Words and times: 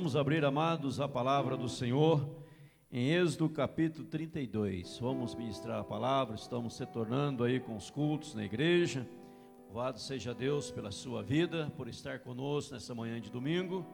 Vamos 0.00 0.16
abrir, 0.16 0.42
amados, 0.46 0.98
a 0.98 1.06
palavra 1.06 1.58
do 1.58 1.68
Senhor 1.68 2.26
em 2.90 3.10
Êxodo 3.10 3.50
capítulo 3.50 4.08
32. 4.08 4.98
Vamos 4.98 5.34
ministrar 5.34 5.78
a 5.78 5.84
palavra, 5.84 6.36
estamos 6.36 6.74
se 6.74 6.86
tornando 6.86 7.44
aí 7.44 7.60
com 7.60 7.76
os 7.76 7.90
cultos 7.90 8.34
na 8.34 8.42
igreja. 8.42 9.06
Louvado 9.66 10.00
seja 10.00 10.32
Deus 10.32 10.70
pela 10.70 10.90
sua 10.90 11.22
vida, 11.22 11.70
por 11.76 11.86
estar 11.86 12.20
conosco 12.20 12.72
nessa 12.72 12.94
manhã 12.94 13.20
de 13.20 13.30
domingo. 13.30 13.86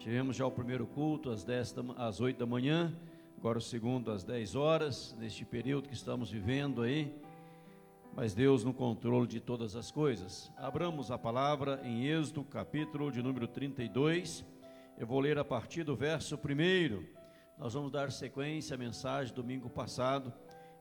Tivemos 0.00 0.34
já 0.34 0.44
o 0.44 0.50
primeiro 0.50 0.84
culto 0.84 1.30
às, 1.30 1.44
10 1.44 1.72
da, 1.72 1.82
às 1.96 2.20
8 2.20 2.36
da 2.36 2.44
manhã, 2.44 2.92
agora 3.38 3.58
o 3.58 3.62
segundo 3.62 4.10
às 4.10 4.24
10 4.24 4.56
horas, 4.56 5.16
neste 5.16 5.44
período 5.44 5.88
que 5.88 5.94
estamos 5.94 6.28
vivendo 6.28 6.82
aí. 6.82 7.14
Mas 8.16 8.34
Deus 8.34 8.64
no 8.64 8.74
controle 8.74 9.28
de 9.28 9.38
todas 9.38 9.76
as 9.76 9.92
coisas. 9.92 10.50
Abramos 10.56 11.12
a 11.12 11.16
palavra 11.16 11.80
em 11.84 12.04
Êxodo 12.04 12.42
capítulo 12.42 13.12
de 13.12 13.22
número 13.22 13.46
32 13.46 14.44
eu 14.98 15.06
vou 15.06 15.20
ler 15.20 15.38
a 15.38 15.44
partir 15.44 15.84
do 15.84 15.94
verso 15.94 16.36
1. 16.36 17.04
Nós 17.58 17.74
vamos 17.74 17.92
dar 17.92 18.10
sequência 18.10 18.74
à 18.74 18.78
mensagem 18.78 19.34
do 19.34 19.42
domingo 19.42 19.68
passado, 19.68 20.32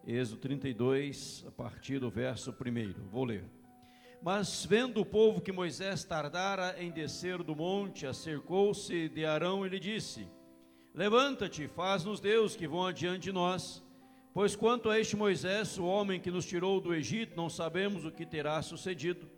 Êxodo 0.08 0.40
32, 0.40 1.44
a 1.46 1.52
partir 1.52 2.00
do 2.00 2.10
verso 2.10 2.52
1. 2.52 3.10
Vou 3.10 3.26
ler. 3.26 3.44
Mas 4.22 4.66
vendo 4.66 5.02
o 5.02 5.05
povo 5.05 5.41
que 5.41 5.52
Moisés 5.52 6.05
tardara 6.05 6.82
em 6.82 6.91
descer 6.91 7.44
do 7.44 7.55
monte, 7.55 8.08
acercou-se 8.08 9.10
de 9.10 9.26
Arão 9.26 9.66
e 9.66 9.70
lhe 9.70 9.80
disse: 9.80 10.26
Levanta-te, 10.94 11.68
faz-nos 11.68 12.22
Deus 12.22 12.55
que 12.55 12.68
vão 12.68 12.86
adiante 12.86 13.24
de 13.24 13.32
nós. 13.34 13.84
Pois 14.34 14.55
quanto 14.55 14.90
a 14.90 15.00
este 15.00 15.16
Moisés, 15.16 15.77
o 15.77 15.86
homem 15.86 16.22
que 16.22 16.32
nos 16.32 16.46
tirou 16.46 16.80
do 16.80 16.94
Egito, 16.94 17.36
não 17.36 17.50
sabemos 17.50 18.05
o 18.05 18.12
que 18.12 18.26
terá 18.26 18.62
sucedido. 18.62 19.30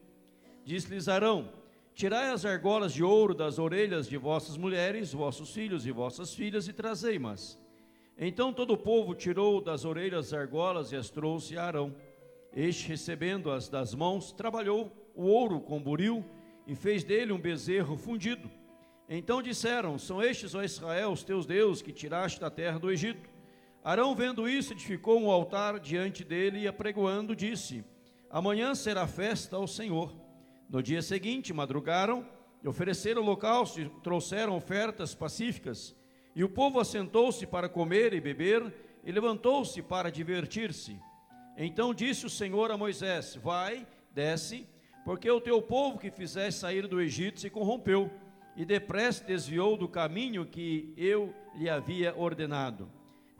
Disse-lhes 0.64 1.08
Arão: 1.08 1.52
Tirai 1.98 2.30
as 2.30 2.46
argolas 2.46 2.94
de 2.94 3.04
ouro 3.04 3.34
das 3.34 3.58
orelhas 3.58 4.08
de 4.08 4.18
vossas 4.18 4.56
mulheres, 4.56 5.14
vossos 5.14 5.52
filhos 5.52 5.84
e 5.88 5.92
vossas 5.92 6.31
filhas, 6.31 6.67
e 6.67 6.72
trazei-mas. 6.72 7.58
Então 8.16 8.54
todo 8.54 8.73
o 8.73 8.78
povo 8.78 9.16
tirou 9.16 9.59
das 9.59 9.84
orelhas 9.84 10.28
as 10.28 10.34
argolas 10.34 10.92
e 10.92 10.95
as 10.95 11.09
trouxe 11.09 11.58
a 11.58 11.64
Arão. 11.64 11.95
Este, 12.56 12.89
recebendo-as 12.89 13.67
das 13.67 13.95
mãos, 13.95 14.31
trabalhou 14.31 14.92
o 15.16 15.23
ouro 15.23 15.59
com 15.59 15.81
buril 15.81 16.23
e 16.67 16.76
fez 16.76 17.04
dele 17.04 17.34
um 17.34 17.42
bezerro 17.42 17.98
fundido. 17.98 18.48
Então 19.09 19.42
disseram: 19.42 19.98
São 19.98 20.22
estes, 20.22 20.54
ó 20.54 20.61
Israel, 20.61 21.14
os 21.14 21.23
teus 21.23 21.48
deuses 21.48 21.82
que 21.82 21.92
tiraste 21.92 22.39
da 22.39 22.52
terra 22.52 22.78
do 22.78 22.92
Egito. 22.92 23.28
Arão, 23.84 24.14
vendo 24.14 24.48
isso, 24.48 24.73
edificou 24.73 25.20
um 25.20 25.32
altar 25.32 25.80
diante 25.80 26.23
dele 26.23 26.59
e, 26.59 26.67
apregoando, 26.67 27.36
disse: 27.36 27.84
Amanhã 28.30 28.76
será 28.76 29.08
festa 29.08 29.56
ao 29.56 29.66
Senhor. 29.66 30.27
No 30.70 30.84
dia 30.84 31.02
seguinte, 31.02 31.54
madrugaram 31.54 32.28
e 32.62 32.68
ofereceram 32.68 33.22
holocausto 33.22 33.80
e 33.80 33.90
trouxeram 34.04 34.56
ofertas 34.56 35.16
pacíficas. 35.16 35.96
E 36.36 36.44
o 36.44 36.50
povo 36.50 36.80
assentou-se 36.80 37.48
para 37.48 37.70
comer 37.70 38.14
e 38.14 38.20
beber 38.20 38.73
e 39.04 39.12
levantou-se 39.12 39.82
para 39.82 40.12
divertir-se. 40.12 41.00
Então 41.56 41.94
disse 41.94 42.26
o 42.26 42.30
Senhor 42.30 42.70
a 42.70 42.78
Moisés: 42.78 43.36
Vai, 43.42 43.88
desce, 44.14 44.68
porque 45.06 45.32
o 45.32 45.40
teu 45.40 45.62
povo 45.62 45.98
que 45.98 46.12
fizeste 46.12 46.60
sair 46.60 46.86
do 46.86 47.00
Egito 47.00 47.40
se 47.40 47.50
corrompeu 47.50 48.12
e 48.56 48.66
depressa 48.66 49.23
desviou 49.23 49.78
do 49.78 49.88
caminho 49.88 50.45
que 50.45 50.94
eu 50.98 51.34
lhe 51.56 51.70
havia 51.70 52.14
ordenado. 52.14 52.92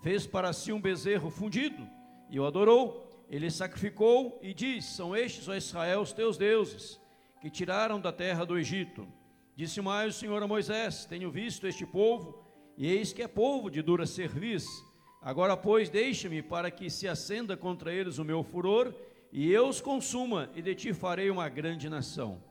Fez 0.02 0.25
para 0.25 0.53
si 0.53 0.72
um 0.72 0.80
bezerro 0.80 1.30
fundido 1.30 1.88
e 2.30 2.39
o 2.39 2.45
adorou. 2.45 3.03
Ele 3.30 3.52
sacrificou 3.52 4.39
e 4.42 4.53
disse: 4.53 4.95
São 4.95 5.14
estes, 5.14 5.50
ó 5.50 5.55
Israel, 5.55 6.00
os 6.00 6.14
teus 6.14 6.38
deuses 6.38 7.05
que 7.39 7.49
tiraram 7.49 7.99
da 7.99 8.11
terra 8.11 8.45
do 8.45 8.57
Egito. 8.57 9.07
Disse 9.55 9.81
mais 9.81 10.16
o 10.16 10.19
Senhor 10.19 10.41
a 10.41 10.47
Moisés: 10.47 11.05
Tenho 11.05 11.31
visto 11.31 11.67
este 11.67 11.85
povo, 11.85 12.43
e 12.77 12.88
eis 12.88 13.13
que 13.13 13.21
é 13.21 13.27
povo 13.27 13.69
de 13.69 13.81
dura 13.81 14.05
serviço. 14.05 14.85
Agora, 15.21 15.58
pois, 15.58 15.89
deixa-me 15.89 16.42
para 16.42 16.70
que 16.70 16.89
se 16.89 17.08
acenda 17.08 17.58
contra 17.58 17.92
eles 17.92 18.17
o 18.17 18.23
meu 18.23 18.43
furor, 18.43 18.93
e 19.31 19.52
eu 19.52 19.67
os 19.67 19.81
consuma, 19.81 20.49
e 20.55 20.61
de 20.61 20.75
ti 20.75 20.93
farei 20.93 21.30
uma 21.30 21.49
grande 21.49 21.89
nação. 21.89 22.42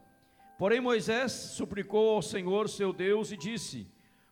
Porém, 0.59 0.81
Moisés 0.81 1.33
suplicou 1.33 2.15
ao 2.15 2.23
Senhor 2.23 2.69
seu 2.69 2.93
Deus 2.93 3.31
e 3.31 3.37
disse: 3.37 3.87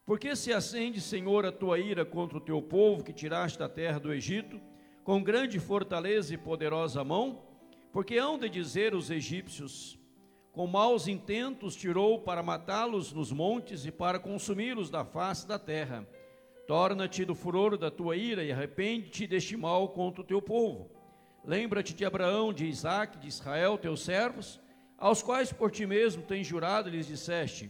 Por 0.04 0.19
que 0.19 0.34
se 0.34 0.53
acende, 0.53 1.00
Senhor, 1.00 1.47
a 1.47 1.53
tua 1.53 1.78
ira 1.78 2.04
contra 2.04 2.38
o 2.38 2.41
teu 2.41 2.60
povo 2.60 3.04
que 3.04 3.12
tiraste 3.12 3.59
da 3.59 3.69
terra 3.69 4.00
do 4.00 4.12
Egito, 4.12 4.60
com 5.03 5.22
grande 5.22 5.60
fortaleza 5.60 6.34
e 6.34 6.38
poderosa 6.38 7.04
mão? 7.04 7.44
Porque 7.92 8.16
hão 8.16 8.38
de 8.38 8.48
dizer 8.48 8.94
os 8.94 9.10
egípcios: 9.10 9.98
com 10.54 10.69
maus 10.69 11.09
intentos 11.09 11.75
tirou 11.75 12.20
para 12.20 12.41
matá-los 12.41 13.12
nos 13.12 13.32
montes 13.32 13.84
e 13.84 13.91
para 13.91 14.20
consumi-los 14.20 14.88
da 14.88 15.04
face 15.04 15.48
da 15.48 15.59
terra. 15.59 16.06
Torna-te 16.69 17.25
do 17.25 17.34
furor 17.34 17.76
da 17.76 17.91
tua 17.91 18.16
ira 18.16 18.44
e 18.44 18.53
arrepende-te 18.53 19.26
deste 19.26 19.56
mal 19.56 19.88
contra 19.88 20.22
o 20.22 20.25
teu 20.25 20.41
povo. 20.41 20.88
Lembra-te 21.44 21.92
de 21.92 22.04
Abraão, 22.04 22.53
de 22.53 22.66
Isaac, 22.66 23.19
de 23.19 23.26
Israel, 23.26 23.76
teus 23.76 24.03
servos, 24.03 24.60
aos 24.97 25.25
quais 25.25 25.53
por 25.53 25.72
ti 25.72 25.84
mesmo 25.87 26.22
tens 26.22 26.47
jurado 26.47 26.88
e 26.88 26.92
lhes 26.92 27.09
disseste: 27.09 27.69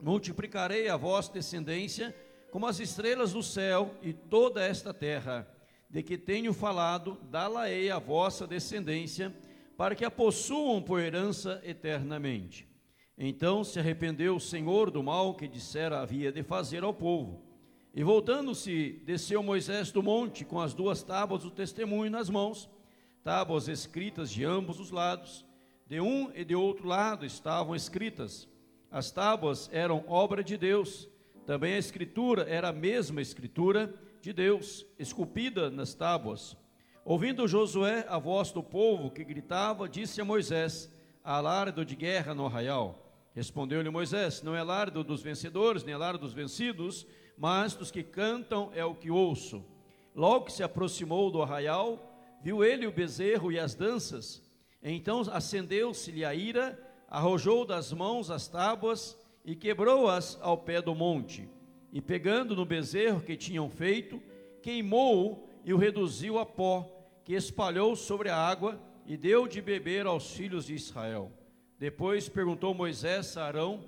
Multiplicarei 0.00 0.88
a 0.88 0.96
vossa 0.96 1.32
descendência 1.32 2.14
como 2.50 2.66
as 2.66 2.80
estrelas 2.80 3.34
do 3.34 3.42
céu 3.42 3.94
e 4.02 4.12
toda 4.12 4.60
esta 4.64 4.92
terra, 4.92 5.48
de 5.88 6.02
que 6.02 6.18
tenho 6.18 6.52
falado, 6.52 7.16
dá-la-ei 7.30 7.88
a 7.88 8.00
vossa 8.00 8.48
descendência 8.48 9.32
para 9.80 9.94
que 9.94 10.04
a 10.04 10.10
possuam 10.10 10.82
por 10.82 11.00
herança 11.00 11.58
eternamente. 11.64 12.68
Então 13.16 13.64
se 13.64 13.78
arrependeu 13.78 14.36
o 14.36 14.38
Senhor 14.38 14.90
do 14.90 15.02
mal 15.02 15.34
que 15.34 15.48
dissera 15.48 16.00
havia 16.02 16.30
de 16.30 16.42
fazer 16.42 16.84
ao 16.84 16.92
povo. 16.92 17.42
E 17.94 18.04
voltando-se, 18.04 19.00
desceu 19.06 19.42
Moisés 19.42 19.90
do 19.90 20.02
monte 20.02 20.44
com 20.44 20.60
as 20.60 20.74
duas 20.74 21.02
tábuas 21.02 21.44
do 21.44 21.50
testemunho 21.50 22.10
nas 22.10 22.28
mãos, 22.28 22.68
tábuas 23.24 23.68
escritas 23.68 24.30
de 24.30 24.44
ambos 24.44 24.78
os 24.78 24.90
lados, 24.90 25.46
de 25.86 25.98
um 25.98 26.30
e 26.34 26.44
de 26.44 26.54
outro 26.54 26.86
lado 26.86 27.24
estavam 27.24 27.74
escritas. 27.74 28.46
As 28.90 29.10
tábuas 29.10 29.70
eram 29.72 30.04
obra 30.06 30.44
de 30.44 30.58
Deus, 30.58 31.08
também 31.46 31.72
a 31.72 31.78
escritura 31.78 32.42
era 32.42 32.68
a 32.68 32.72
mesma 32.74 33.22
escritura 33.22 33.94
de 34.20 34.30
Deus, 34.34 34.84
esculpida 34.98 35.70
nas 35.70 35.94
tábuas. 35.94 36.54
Ouvindo 37.04 37.48
Josué 37.48 38.04
a 38.08 38.18
voz 38.18 38.52
do 38.52 38.62
povo 38.62 39.10
que 39.10 39.24
gritava, 39.24 39.88
disse 39.88 40.20
a 40.20 40.24
Moisés: 40.24 40.92
Alardo 41.24 41.84
de 41.84 41.96
guerra 41.96 42.34
no 42.34 42.44
arraial. 42.44 43.10
Respondeu-lhe 43.34 43.88
Moisés: 43.88 44.42
Não 44.42 44.54
é 44.54 44.62
lardo 44.62 45.02
dos 45.02 45.22
vencedores, 45.22 45.82
nem 45.82 45.94
é 45.94 45.96
lardo 45.96 46.18
dos 46.18 46.34
vencidos, 46.34 47.06
mas 47.38 47.74
dos 47.74 47.90
que 47.90 48.02
cantam 48.02 48.70
é 48.74 48.84
o 48.84 48.94
que 48.94 49.10
ouço. 49.10 49.64
Logo 50.14 50.44
que 50.46 50.52
se 50.52 50.62
aproximou 50.62 51.30
do 51.30 51.42
arraial, 51.42 51.98
viu 52.42 52.62
ele 52.62 52.86
o 52.86 52.92
bezerro 52.92 53.50
e 53.50 53.58
as 53.58 53.74
danças. 53.74 54.42
Então 54.82 55.22
acendeu-se-lhe 55.32 56.24
a 56.24 56.34
ira, 56.34 56.78
arrojou 57.08 57.64
das 57.64 57.92
mãos 57.92 58.30
as 58.30 58.46
tábuas 58.46 59.18
e 59.44 59.56
quebrou-as 59.56 60.38
ao 60.42 60.58
pé 60.58 60.82
do 60.82 60.94
monte. 60.94 61.48
E 61.92 62.00
pegando 62.00 62.54
no 62.54 62.66
bezerro 62.66 63.22
que 63.22 63.36
tinham 63.36 63.70
feito, 63.70 64.22
queimou-o 64.62 65.49
e 65.64 65.72
o 65.72 65.78
reduziu 65.78 66.38
a 66.38 66.46
pó, 66.46 66.88
que 67.24 67.34
espalhou 67.34 67.94
sobre 67.94 68.28
a 68.28 68.36
água 68.36 68.80
e 69.06 69.16
deu 69.16 69.46
de 69.46 69.60
beber 69.60 70.06
aos 70.06 70.32
filhos 70.32 70.66
de 70.66 70.74
Israel. 70.74 71.32
Depois 71.78 72.28
perguntou 72.28 72.74
Moisés 72.74 73.36
a 73.36 73.46
Arão: 73.46 73.84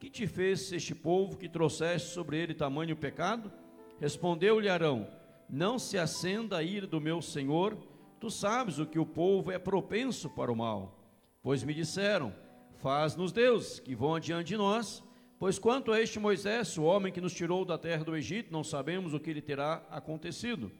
Que 0.00 0.10
te 0.10 0.26
fez 0.26 0.72
este 0.72 0.94
povo 0.94 1.36
que 1.36 1.48
trouxeste 1.48 2.08
sobre 2.10 2.38
ele 2.38 2.54
tamanho 2.54 2.96
pecado? 2.96 3.52
Respondeu-lhe 4.00 4.68
Arão: 4.68 5.06
Não 5.48 5.78
se 5.78 5.98
acenda 5.98 6.58
a 6.58 6.62
ira 6.62 6.86
do 6.86 7.00
meu 7.00 7.20
senhor, 7.20 7.76
tu 8.18 8.30
sabes 8.30 8.78
o 8.78 8.86
que 8.86 8.98
o 8.98 9.06
povo 9.06 9.50
é 9.50 9.58
propenso 9.58 10.30
para 10.30 10.50
o 10.50 10.56
mal. 10.56 10.98
Pois 11.42 11.62
me 11.62 11.74
disseram: 11.74 12.34
Faz-nos 12.76 13.32
deuses 13.32 13.80
que 13.80 13.94
vão 13.94 14.14
adiante 14.14 14.48
de 14.48 14.56
nós. 14.56 15.02
Pois 15.38 15.58
quanto 15.58 15.92
a 15.92 16.00
este 16.00 16.18
Moisés, 16.18 16.78
o 16.78 16.84
homem 16.84 17.12
que 17.12 17.20
nos 17.20 17.34
tirou 17.34 17.64
da 17.64 17.76
terra 17.76 18.04
do 18.04 18.16
Egito, 18.16 18.52
não 18.52 18.64
sabemos 18.64 19.12
o 19.12 19.20
que 19.20 19.32
lhe 19.32 19.42
terá 19.42 19.82
acontecido. 19.90 20.70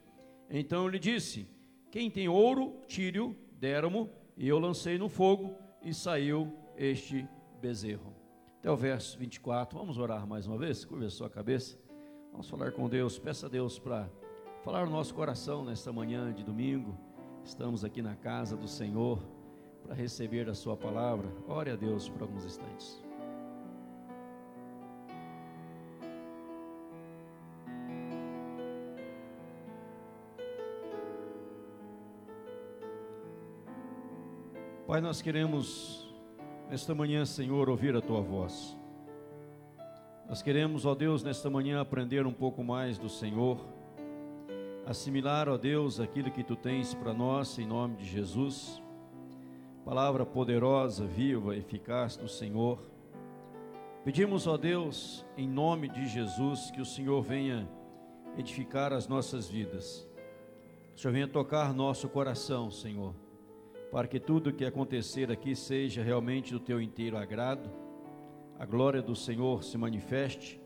Então 0.49 0.87
lhe 0.87 0.99
disse: 0.99 1.47
Quem 1.91 2.09
tem 2.09 2.27
ouro, 2.27 2.81
tire-o, 2.87 3.35
deram-mo, 3.59 4.09
e 4.37 4.47
eu 4.47 4.59
lancei 4.59 4.97
no 4.97 5.09
fogo, 5.09 5.55
e 5.81 5.93
saiu 5.93 6.53
este 6.77 7.27
bezerro. 7.61 8.15
Até 8.59 8.71
o 8.71 8.75
verso 8.75 9.17
24. 9.17 9.77
Vamos 9.77 9.97
orar 9.97 10.25
mais 10.27 10.47
uma 10.47 10.57
vez? 10.57 10.83
Curva 10.83 11.09
sua 11.09 11.29
cabeça. 11.29 11.77
Vamos 12.31 12.49
falar 12.49 12.71
com 12.71 12.89
Deus. 12.89 13.19
Peça 13.19 13.45
a 13.45 13.49
Deus 13.49 13.77
para 13.79 14.09
falar 14.63 14.85
no 14.85 14.91
nosso 14.91 15.13
coração 15.13 15.63
nesta 15.63 15.93
manhã 15.93 16.33
de 16.33 16.43
domingo. 16.43 16.97
Estamos 17.43 17.85
aqui 17.85 18.01
na 18.01 18.15
casa 18.15 18.57
do 18.57 18.67
Senhor 18.67 19.23
para 19.83 19.93
receber 19.93 20.49
a 20.49 20.55
Sua 20.55 20.75
palavra. 20.75 21.31
Ore 21.47 21.69
a 21.69 21.75
Deus 21.75 22.09
por 22.09 22.23
alguns 22.23 22.43
instantes. 22.43 23.04
Pai, 34.95 35.01
nós 35.01 35.21
queremos, 35.21 36.07
nesta 36.69 36.95
manhã, 36.95 37.25
Senhor, 37.25 37.67
ouvir 37.69 37.97
a 37.97 38.01
tua 38.01 38.21
voz. 38.21 38.79
Nós 40.25 40.41
queremos, 40.41 40.85
ó 40.85 40.95
Deus, 40.95 41.21
nesta 41.21 41.49
manhã 41.49 41.81
aprender 41.81 42.25
um 42.25 42.31
pouco 42.31 42.63
mais 42.63 42.97
do 42.97 43.09
Senhor, 43.09 43.59
assimilar, 44.85 45.49
ó 45.49 45.57
Deus, 45.57 45.99
aquilo 45.99 46.31
que 46.31 46.45
tu 46.45 46.55
tens 46.55 46.93
para 46.93 47.13
nós, 47.13 47.59
em 47.59 47.67
nome 47.67 47.97
de 47.97 48.05
Jesus. 48.05 48.81
Palavra 49.83 50.25
poderosa, 50.25 51.05
viva, 51.05 51.57
eficaz 51.57 52.15
do 52.15 52.29
Senhor. 52.29 52.79
Pedimos, 54.05 54.47
ó 54.47 54.55
Deus, 54.55 55.25
em 55.35 55.45
nome 55.45 55.89
de 55.89 56.07
Jesus, 56.07 56.71
que 56.71 56.79
o 56.79 56.85
Senhor 56.85 57.21
venha 57.21 57.69
edificar 58.37 58.93
as 58.93 59.09
nossas 59.09 59.45
vidas. 59.49 60.07
O 60.95 60.99
Senhor 61.01 61.11
venha 61.11 61.27
tocar 61.27 61.73
nosso 61.73 62.07
coração, 62.07 62.71
Senhor, 62.71 63.13
para 63.95 64.09
que 64.09 64.19
tudo 64.19 64.51
que 64.51 64.65
acontecer 64.65 65.31
aqui 65.31 65.55
seja 65.55 66.03
realmente 66.03 66.51
do 66.51 66.59
teu 66.59 66.81
inteiro 66.81 67.15
agrado 67.15 67.71
a 68.59 68.65
glória 68.65 69.01
do 69.01 69.15
Senhor 69.15 69.63
se 69.63 69.77
manifeste 69.77 70.59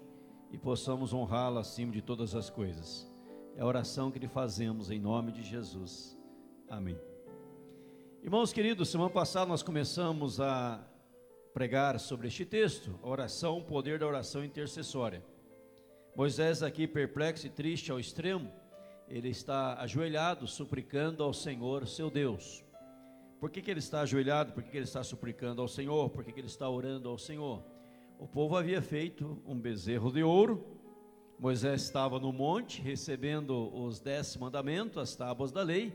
e 0.51 0.57
possamos 0.57 1.13
honrá-la 1.13 1.61
acima 1.61 1.91
de 1.91 2.01
todas 2.01 2.33
as 2.33 2.49
coisas. 2.49 3.07
É 3.55 3.61
a 3.61 3.67
oração 3.67 4.09
que 4.09 4.17
lhe 4.17 4.27
fazemos 4.27 4.89
em 4.89 4.99
nome 4.99 5.31
de 5.31 5.43
Jesus. 5.43 6.17
Amém. 6.67 6.99
Irmãos 8.23 8.51
queridos, 8.51 8.89
semana 8.89 9.11
passada 9.11 9.45
nós 9.45 9.61
começamos 9.61 10.41
a 10.41 10.83
pregar 11.53 11.99
sobre 11.99 12.29
este 12.29 12.45
texto, 12.45 12.99
a 13.03 13.07
oração, 13.07 13.59
o 13.59 13.63
poder 13.63 13.99
da 13.99 14.07
oração 14.07 14.43
intercessória. 14.43 15.23
Moisés 16.15 16.63
aqui 16.63 16.87
perplexo 16.87 17.45
e 17.45 17.51
triste 17.51 17.91
ao 17.91 17.99
extremo, 17.99 18.51
ele 19.07 19.29
está 19.29 19.75
ajoelhado 19.75 20.47
suplicando 20.47 21.23
ao 21.23 21.31
Senhor, 21.31 21.85
seu 21.85 22.09
Deus. 22.09 22.67
Por 23.39 23.49
que, 23.49 23.61
que 23.61 23.71
ele 23.71 23.79
está 23.79 24.01
ajoelhado? 24.01 24.51
Por 24.51 24.61
que, 24.61 24.69
que 24.69 24.77
ele 24.77 24.83
está 24.83 25.01
suplicando 25.01 25.61
ao 25.61 25.67
Senhor? 25.67 26.09
Por 26.09 26.25
que, 26.25 26.31
que 26.33 26.41
ele 26.41 26.47
está 26.47 26.69
orando 26.69 27.07
ao 27.07 27.17
Senhor? 27.17 27.63
O 28.19 28.27
povo 28.27 28.57
havia 28.57 28.81
feito 28.81 29.41
um 29.45 29.57
bezerro 29.57 30.11
de 30.11 30.21
ouro. 30.21 30.77
Moisés 31.39 31.83
estava 31.83 32.19
no 32.19 32.33
monte 32.33 32.81
recebendo 32.81 33.73
os 33.73 34.01
dez 34.01 34.35
mandamentos, 34.35 34.97
as 34.97 35.15
tábuas 35.15 35.53
da 35.53 35.63
lei. 35.63 35.93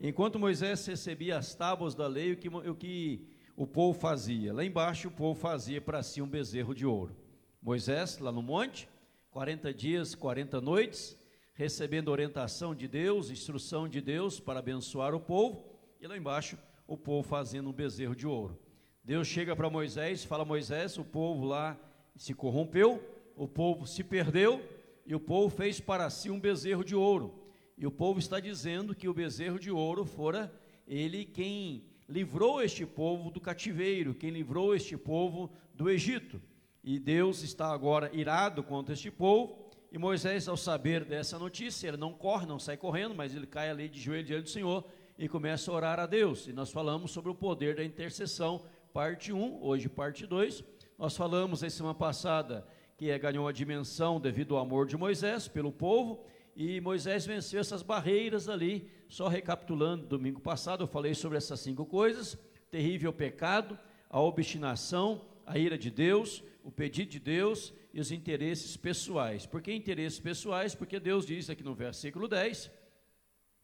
Enquanto 0.00 0.36
Moisés 0.36 0.84
recebia 0.84 1.38
as 1.38 1.54
tábuas 1.54 1.94
da 1.94 2.08
lei, 2.08 2.32
o 2.32 2.36
que 2.36 2.48
o, 2.48 2.74
que 2.74 3.24
o 3.56 3.68
povo 3.68 3.96
fazia? 3.96 4.52
Lá 4.52 4.64
embaixo 4.64 5.06
o 5.06 5.12
povo 5.12 5.38
fazia 5.38 5.80
para 5.80 6.02
si 6.02 6.20
um 6.20 6.26
bezerro 6.26 6.74
de 6.74 6.84
ouro. 6.84 7.14
Moisés, 7.62 8.18
lá 8.18 8.32
no 8.32 8.42
monte, 8.42 8.88
40 9.30 9.72
dias, 9.72 10.16
40 10.16 10.60
noites, 10.60 11.16
recebendo 11.54 12.10
orientação 12.10 12.74
de 12.74 12.88
Deus, 12.88 13.30
instrução 13.30 13.88
de 13.88 14.00
Deus 14.00 14.40
para 14.40 14.58
abençoar 14.58 15.14
o 15.14 15.20
povo, 15.20 15.62
e 16.00 16.06
lá 16.08 16.16
embaixo 16.16 16.58
o 16.90 16.96
povo 16.96 17.22
fazendo 17.22 17.70
um 17.70 17.72
bezerro 17.72 18.16
de 18.16 18.26
ouro. 18.26 18.58
Deus 19.04 19.28
chega 19.28 19.54
para 19.54 19.70
Moisés, 19.70 20.24
fala: 20.24 20.44
Moisés, 20.44 20.98
o 20.98 21.04
povo 21.04 21.44
lá 21.44 21.78
se 22.16 22.34
corrompeu, 22.34 23.00
o 23.36 23.46
povo 23.46 23.86
se 23.86 24.02
perdeu 24.02 24.60
e 25.06 25.14
o 25.14 25.20
povo 25.20 25.48
fez 25.54 25.78
para 25.78 26.10
si 26.10 26.30
um 26.30 26.40
bezerro 26.40 26.84
de 26.84 26.96
ouro. 26.96 27.32
E 27.78 27.86
o 27.86 27.92
povo 27.92 28.18
está 28.18 28.40
dizendo 28.40 28.92
que 28.92 29.08
o 29.08 29.14
bezerro 29.14 29.56
de 29.56 29.70
ouro 29.70 30.04
fora 30.04 30.52
ele 30.84 31.24
quem 31.24 31.84
livrou 32.08 32.60
este 32.60 32.84
povo 32.84 33.30
do 33.30 33.40
cativeiro, 33.40 34.12
quem 34.12 34.30
livrou 34.30 34.74
este 34.74 34.96
povo 34.96 35.48
do 35.72 35.88
Egito. 35.88 36.42
E 36.82 36.98
Deus 36.98 37.44
está 37.44 37.72
agora 37.72 38.10
irado 38.12 38.64
contra 38.64 38.94
este 38.94 39.12
povo. 39.12 39.70
E 39.92 39.98
Moisés, 39.98 40.48
ao 40.48 40.56
saber 40.56 41.04
dessa 41.04 41.38
notícia, 41.38 41.86
ele 41.86 41.96
não 41.96 42.12
corre, 42.12 42.46
não 42.46 42.58
sai 42.58 42.76
correndo, 42.76 43.14
mas 43.14 43.32
ele 43.32 43.46
cai 43.46 43.70
ali 43.70 43.88
de 43.88 44.00
joelho 44.00 44.26
diante 44.26 44.42
do 44.42 44.50
Senhor 44.50 44.84
e 45.20 45.28
começa 45.28 45.70
a 45.70 45.74
orar 45.74 46.00
a 46.00 46.06
Deus. 46.06 46.46
E 46.46 46.52
nós 46.52 46.72
falamos 46.72 47.10
sobre 47.10 47.30
o 47.30 47.34
poder 47.34 47.76
da 47.76 47.84
intercessão 47.84 48.64
parte 48.90 49.30
1, 49.34 49.62
hoje 49.62 49.86
parte 49.86 50.26
2. 50.26 50.64
Nós 50.98 51.14
falamos 51.14 51.60
na 51.60 51.68
semana 51.68 51.94
passada 51.94 52.66
que 52.96 53.16
ganhou 53.18 53.46
a 53.46 53.52
dimensão 53.52 54.18
devido 54.18 54.56
ao 54.56 54.62
amor 54.62 54.86
de 54.86 54.96
Moisés 54.96 55.46
pelo 55.46 55.70
povo, 55.70 56.24
e 56.56 56.80
Moisés 56.80 57.26
venceu 57.26 57.60
essas 57.60 57.82
barreiras 57.82 58.48
ali. 58.48 58.90
Só 59.10 59.28
recapitulando, 59.28 60.06
domingo 60.06 60.40
passado 60.40 60.84
eu 60.84 60.88
falei 60.88 61.14
sobre 61.14 61.36
essas 61.36 61.60
cinco 61.60 61.84
coisas: 61.84 62.38
terrível 62.70 63.12
pecado, 63.12 63.78
a 64.08 64.18
obstinação, 64.18 65.20
a 65.44 65.58
ira 65.58 65.76
de 65.76 65.90
Deus, 65.90 66.42
o 66.64 66.72
pedido 66.72 67.10
de 67.10 67.20
Deus 67.20 67.74
e 67.92 68.00
os 68.00 68.10
interesses 68.10 68.74
pessoais. 68.74 69.44
Por 69.44 69.60
que 69.60 69.70
interesses 69.70 70.18
pessoais? 70.18 70.74
Porque 70.74 70.98
Deus 70.98 71.26
diz 71.26 71.50
aqui 71.50 71.62
no 71.62 71.74
versículo 71.74 72.26
10 72.26 72.79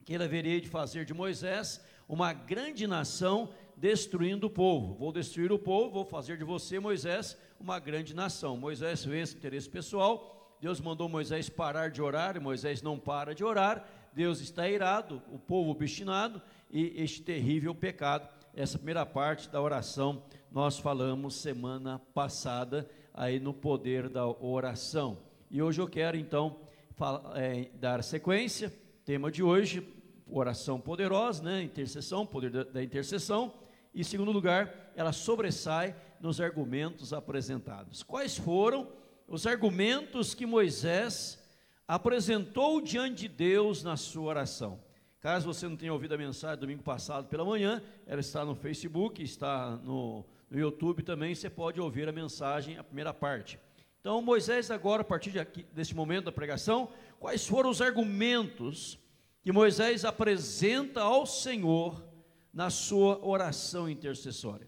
que 0.07 0.13
ele 0.13 0.23
haveria 0.23 0.61
de 0.61 0.69
fazer 0.69 1.03
de 1.03 1.13
Moisés 1.13 1.83
uma 2.07 2.31
grande 2.31 2.87
nação 2.87 3.49
destruindo 3.75 4.47
o 4.47 4.49
povo. 4.49 4.93
Vou 4.93 5.11
destruir 5.11 5.51
o 5.51 5.59
povo, 5.59 5.91
vou 5.91 6.05
fazer 6.05 6.37
de 6.37 6.45
você, 6.45 6.79
Moisés, 6.79 7.37
uma 7.59 7.77
grande 7.77 8.15
nação. 8.15 8.55
Moisés 8.55 9.03
vence 9.03 9.35
o 9.35 9.37
interesse 9.37 9.67
pessoal. 9.67 10.55
Deus 10.61 10.79
mandou 10.79 11.09
Moisés 11.09 11.49
parar 11.49 11.89
de 11.89 12.01
orar, 12.01 12.37
e 12.37 12.39
Moisés 12.39 12.81
não 12.81 12.97
para 12.97 13.35
de 13.35 13.43
orar. 13.43 13.85
Deus 14.13 14.39
está 14.39 14.69
irado, 14.69 15.21
o 15.29 15.37
povo 15.37 15.71
obstinado 15.71 16.41
e 16.71 17.03
este 17.03 17.21
terrível 17.21 17.75
pecado. 17.75 18.29
Essa 18.55 18.77
primeira 18.77 19.05
parte 19.05 19.49
da 19.49 19.61
oração 19.61 20.23
nós 20.49 20.79
falamos 20.79 21.35
semana 21.35 21.99
passada 22.13 22.89
aí 23.13 23.41
no 23.41 23.53
poder 23.53 24.07
da 24.07 24.25
oração. 24.25 25.17
E 25.51 25.61
hoje 25.61 25.81
eu 25.81 25.87
quero 25.87 26.15
então 26.15 26.61
é, 27.35 27.67
dar 27.73 28.01
sequência. 28.01 28.73
Tema 29.03 29.29
de 29.31 29.43
hoje: 29.43 29.96
oração 30.29 30.79
poderosa, 30.79 31.43
né? 31.43 31.63
Intercessão, 31.63 32.25
poder 32.25 32.65
da, 32.65 32.83
intercessão. 32.83 33.53
E, 33.93 34.01
em 34.01 34.03
segundo 34.03 34.31
lugar, 34.31 34.91
ela 34.95 35.11
sobressai 35.11 35.95
nos 36.19 36.41
argumentos 36.41 37.13
apresentados. 37.13 38.03
Quais 38.03 38.37
foram 38.37 38.87
os 39.27 39.45
argumentos 39.45 40.33
que 40.33 40.45
Moisés 40.45 41.43
apresentou 41.87 42.81
diante 42.81 43.21
de 43.21 43.27
Deus 43.27 43.83
na 43.83 43.97
sua 43.97 44.29
oração? 44.29 44.79
Caso 45.19 45.51
você 45.51 45.67
não 45.67 45.75
tenha 45.75 45.91
ouvido 45.91 46.13
a 46.13 46.17
mensagem 46.17 46.59
domingo 46.59 46.83
passado 46.83 47.27
pela 47.27 47.43
manhã, 47.43 47.81
ela 48.05 48.21
está 48.21 48.45
no 48.45 48.55
Facebook, 48.55 49.21
está 49.21 49.71
no, 49.77 50.23
no 50.49 50.59
YouTube 50.59 51.01
também, 51.03 51.33
você 51.33 51.49
pode 51.49 51.81
ouvir 51.81 52.07
a 52.07 52.11
mensagem, 52.11 52.77
a 52.77 52.83
primeira 52.83 53.13
parte. 53.13 53.59
Então, 53.99 54.21
Moisés, 54.21 54.71
agora, 54.71 55.01
a 55.01 55.05
partir 55.05 55.31
de 55.31 55.39
aqui, 55.39 55.65
desse 55.73 55.95
momento 55.95 56.25
da 56.25 56.31
pregação, 56.31 56.89
quais 57.19 57.45
foram 57.45 57.69
os 57.69 57.81
argumentos 57.81 58.97
que 59.47 59.51
Moisés 59.53 60.03
apresenta 60.03 60.99
ao 60.99 61.25
Senhor 61.25 62.03
na 62.53 62.69
sua 62.69 63.25
oração 63.25 63.89
intercessória. 63.89 64.67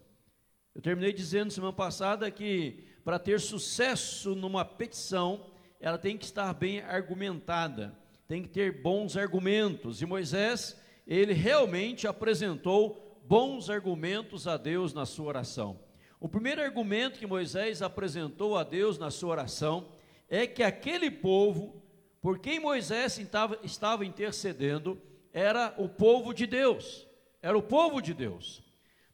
Eu 0.74 0.81
terminei 0.81 1.12
dizendo 1.12 1.52
semana 1.52 1.74
passada 1.74 2.31
que 2.31 2.86
para 3.04 3.20
ter 3.20 3.42
sucesso 3.42 4.36
numa 4.36 4.63
petição, 4.63 5.48
ela 5.82 5.98
tem 5.98 6.18
que 6.18 6.24
estar 6.24 6.53
bem 6.53 6.80
argumentada, 6.80 7.94
tem 8.25 8.42
que 8.42 8.48
ter 8.48 8.82
bons 8.82 9.18
argumentos. 9.18 10.01
E 10.01 10.06
Moisés, 10.06 10.80
ele 11.06 11.34
realmente 11.34 12.08
apresentou 12.08 13.20
bons 13.25 13.70
argumentos 13.70 14.48
a 14.48 14.56
Deus 14.56 14.94
na 14.94 15.06
sua 15.06 15.25
oração. 15.25 15.77
O 16.22 16.30
primeiro 16.30 16.62
argumento 16.62 17.20
que 17.20 17.27
Moisés 17.27 17.82
apresentou 17.82 18.58
a 18.58 18.63
Deus 18.63 18.98
na 18.98 19.12
sua 19.12 19.32
oração 19.32 19.89
é 20.30 20.48
que 20.48 20.63
aquele 20.63 21.12
povo, 21.12 21.84
por 22.22 22.40
quem 22.40 22.60
Moisés 22.60 23.18
estava, 23.18 24.06
intercedendo, 24.06 25.02
era 25.34 25.74
o 25.78 25.88
povo 25.88 26.34
de 26.34 26.46
Deus 26.46 27.10
era 27.42 27.58
o 27.58 27.62
povo 27.62 28.02
de 28.02 28.14
Deus. 28.14 28.62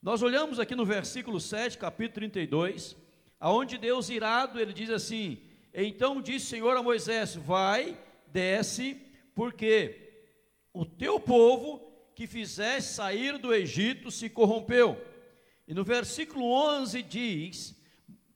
Nós 0.01 0.21
olhamos 0.21 0.59
aqui 0.59 0.75
no 0.75 0.85
versículo 0.85 1.39
7, 1.39 1.77
capítulo 1.77 2.15
32, 2.15 2.95
aonde 3.39 3.77
Deus 3.77 4.09
irado, 4.09 4.59
ele 4.59 4.73
diz 4.73 4.89
assim: 4.89 5.41
Então 5.73 6.21
disse 6.21 6.45
o 6.45 6.49
Senhor 6.49 6.77
a 6.77 6.83
Moisés: 6.83 7.35
Vai, 7.35 7.97
desce, 8.27 8.99
porque 9.33 10.23
o 10.73 10.85
teu 10.85 11.19
povo 11.19 11.81
que 12.15 12.27
fizeste 12.27 12.93
sair 12.93 13.37
do 13.37 13.53
Egito 13.53 14.09
se 14.09 14.29
corrompeu. 14.29 14.99
E 15.67 15.73
no 15.73 15.83
versículo 15.83 16.45
11 16.45 17.01
diz: 17.03 17.75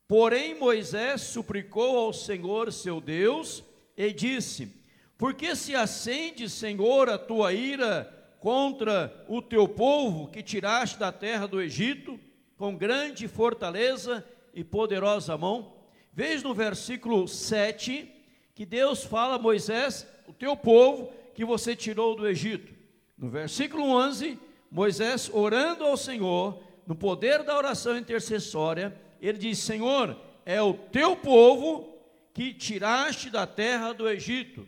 Porém 0.08 0.56
Moisés 0.56 1.22
suplicou 1.22 1.98
ao 1.98 2.14
Senhor 2.14 2.72
seu 2.72 3.00
Deus 3.02 3.64
e 4.00 4.14
disse: 4.14 4.72
Por 5.18 5.34
que 5.34 5.54
se 5.56 5.76
acende, 5.76 6.50
Senhor, 6.50 7.10
a 7.10 7.18
tua 7.18 7.52
ira 7.52 8.16
contra 8.40 9.26
o 9.28 9.42
teu 9.42 9.68
povo 9.68 10.30
que 10.30 10.42
tiraste 10.42 10.98
da 10.98 11.12
terra 11.12 11.46
do 11.46 11.62
Egito, 11.62 12.18
com 12.58 12.78
grande 12.78 13.28
fortaleza 13.28 14.26
e 14.54 14.64
poderosa 14.64 15.38
mão. 15.38 15.74
Veja 16.14 16.48
no 16.48 16.54
versículo 16.54 17.28
7 17.28 18.10
que 18.56 18.66
Deus 18.66 19.04
fala 19.04 19.36
a 19.36 19.40
Moisés, 19.40 20.08
o 20.28 20.34
teu 20.34 20.56
povo 20.56 21.12
que 21.34 21.44
você 21.44 21.76
tirou 21.76 22.16
do 22.16 22.28
Egito. 22.28 22.74
No 23.18 23.30
versículo 23.30 23.84
11, 23.84 24.40
Moisés 24.72 25.30
orando 25.34 25.84
ao 25.84 25.98
Senhor, 25.98 26.62
no 26.88 26.96
poder 26.96 27.44
da 27.44 27.58
oração 27.58 27.98
intercessória, 27.98 28.98
ele 29.22 29.38
diz: 29.38 29.60
Senhor, 29.60 30.18
é 30.46 30.62
o 30.62 30.74
teu 30.74 31.18
povo 31.18 31.99
que 32.40 32.54
tiraste 32.54 33.30
da 33.30 33.46
terra 33.46 33.92
do 33.92 34.08
Egito. 34.08 34.66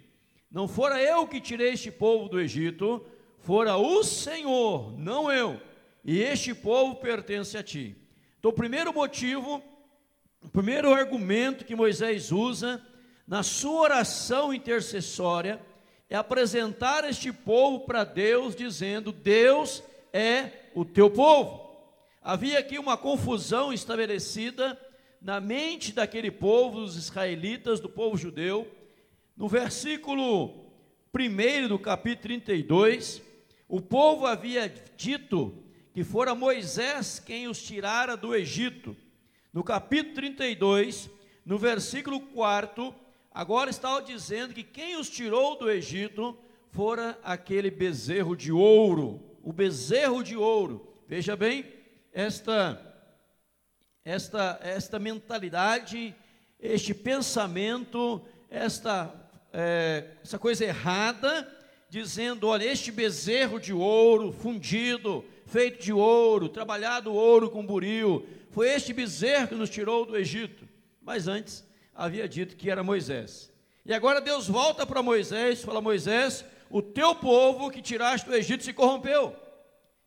Não 0.52 0.68
fora 0.68 1.02
eu 1.02 1.26
que 1.26 1.40
tirei 1.40 1.70
este 1.72 1.90
povo 1.90 2.28
do 2.28 2.38
Egito, 2.38 3.02
fora 3.40 3.78
o 3.78 4.04
Senhor, 4.04 5.00
não 5.00 5.32
eu, 5.32 5.58
e 6.04 6.22
este 6.22 6.54
povo 6.54 6.96
pertence 6.96 7.58
a 7.58 7.64
ti. 7.64 7.96
Então, 8.38 8.52
o 8.52 8.54
primeiro 8.54 8.94
motivo 8.94 9.64
O 10.44 10.50
primeiro 10.50 10.94
argumento 10.94 11.64
que 11.64 11.74
Moisés 11.74 12.32
usa 12.32 12.86
na 13.26 13.42
sua 13.42 13.80
oração 13.84 14.54
intercessória 14.54 15.62
é 16.10 16.18
apresentar 16.18 17.08
este 17.08 17.32
povo 17.32 17.86
para 17.86 18.04
Deus, 18.04 18.54
dizendo: 18.54 19.14
Deus 19.14 19.82
é 20.12 20.50
o 20.76 20.84
teu 20.84 21.10
povo. 21.10 21.72
Havia 22.22 22.60
aqui 22.60 22.78
uma 22.78 22.98
confusão 22.98 23.72
estabelecida 23.72 24.78
na 25.22 25.40
mente 25.40 25.94
daquele 25.94 26.32
povo, 26.32 26.80
dos 26.80 26.96
israelitas, 26.96 27.80
do 27.80 27.88
povo 27.88 28.18
judeu. 28.18 28.68
No 29.38 29.48
versículo 29.48 30.66
1 31.14 31.68
do 31.68 31.78
capítulo 31.78 32.24
32, 32.24 33.22
o 33.70 33.80
povo 33.80 34.26
havia 34.26 34.74
dito 34.98 35.54
que 35.94 36.04
fora 36.04 36.34
Moisés 36.34 37.20
quem 37.20 37.48
os 37.48 37.62
tirara 37.62 38.18
do 38.18 38.34
Egito. 38.34 38.96
No 39.54 39.64
capítulo 39.64 40.16
32, 40.16 41.10
no 41.46 41.58
versículo 41.58 42.20
4, 42.20 42.94
agora 43.32 43.70
estava 43.70 44.02
dizendo 44.02 44.54
que 44.56 44.64
quem 44.64 44.96
os 44.96 45.10
tirou 45.10 45.56
do 45.56 45.70
Egito 45.70 46.36
fora 46.72 47.20
aquele 47.24 47.70
bezerro 47.70 48.36
de 48.36 48.52
ouro, 48.52 49.22
o 49.44 49.54
bezerro 49.54 50.24
de 50.24 50.36
ouro. 50.36 50.96
Veja 51.08 51.36
bem, 51.36 51.66
esta 52.14 52.91
esta 54.04 54.60
esta 54.64 55.00
mentalidade, 55.00 56.16
este 56.60 56.94
pensamento, 56.94 58.22
esta 58.50 59.14
é, 59.54 60.06
essa 60.24 60.40
coisa 60.40 60.64
errada, 60.66 61.48
dizendo: 61.90 62.48
olha, 62.48 62.64
este 62.64 62.92
bezerro 62.92 63.60
de 63.60 63.74
ouro 63.74 64.32
fundido, 64.32 65.26
feito 65.46 65.84
de 65.84 65.92
ouro, 65.92 66.48
trabalhado 66.48 67.14
ouro 67.14 67.50
com 67.50 67.66
buril, 67.66 68.26
foi 68.52 68.70
este 68.70 68.94
bezerro 68.94 69.50
que 69.50 69.56
nos 69.56 69.70
tirou 69.70 70.06
do 70.06 70.18
Egito. 70.18 70.68
Mas 71.02 71.28
antes 71.28 71.66
havia 71.94 72.28
dito 72.28 72.56
que 72.56 72.70
era 72.70 72.84
Moisés. 72.84 73.52
E 73.86 73.94
agora 73.94 74.22
Deus 74.22 74.48
volta 74.48 74.86
para 74.86 75.04
Moisés, 75.04 75.62
fala: 75.62 75.82
Moisés, 75.82 76.46
o 76.70 76.82
teu 76.82 77.14
povo 77.16 77.70
que 77.70 77.82
tiraste 77.82 78.30
do 78.30 78.36
Egito 78.36 78.64
se 78.64 78.74
corrompeu. 78.74 79.36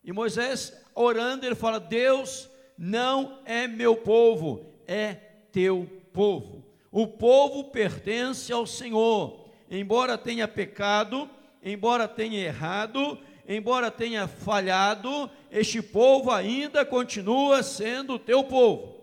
E 0.03 0.13
Moisés, 0.13 0.73
orando, 0.95 1.45
ele 1.45 1.55
fala: 1.55 1.79
Deus 1.79 2.49
não 2.76 3.40
é 3.45 3.66
meu 3.66 3.97
povo, 3.97 4.66
é 4.87 5.14
teu 5.52 5.88
povo. 6.12 6.64
O 6.90 7.07
povo 7.07 7.64
pertence 7.64 8.52
ao 8.52 8.66
Senhor, 8.66 9.49
embora 9.71 10.16
tenha 10.16 10.47
pecado, 10.47 11.28
embora 11.62 12.07
tenha 12.07 12.38
errado, 12.38 13.19
embora 13.49 13.90
tenha 13.90 14.26
falhado, 14.26 15.31
este 15.50 15.83
povo 15.83 16.31
ainda 16.31 16.85
continua 16.85 17.62
sendo 17.62 18.19
teu 18.19 18.45
povo. 18.45 18.95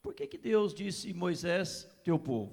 Por 0.00 0.14
que, 0.14 0.26
que 0.26 0.38
Deus 0.38 0.74
disse 0.74 1.12
Moisés, 1.12 1.88
teu 2.04 2.18
povo? 2.18 2.52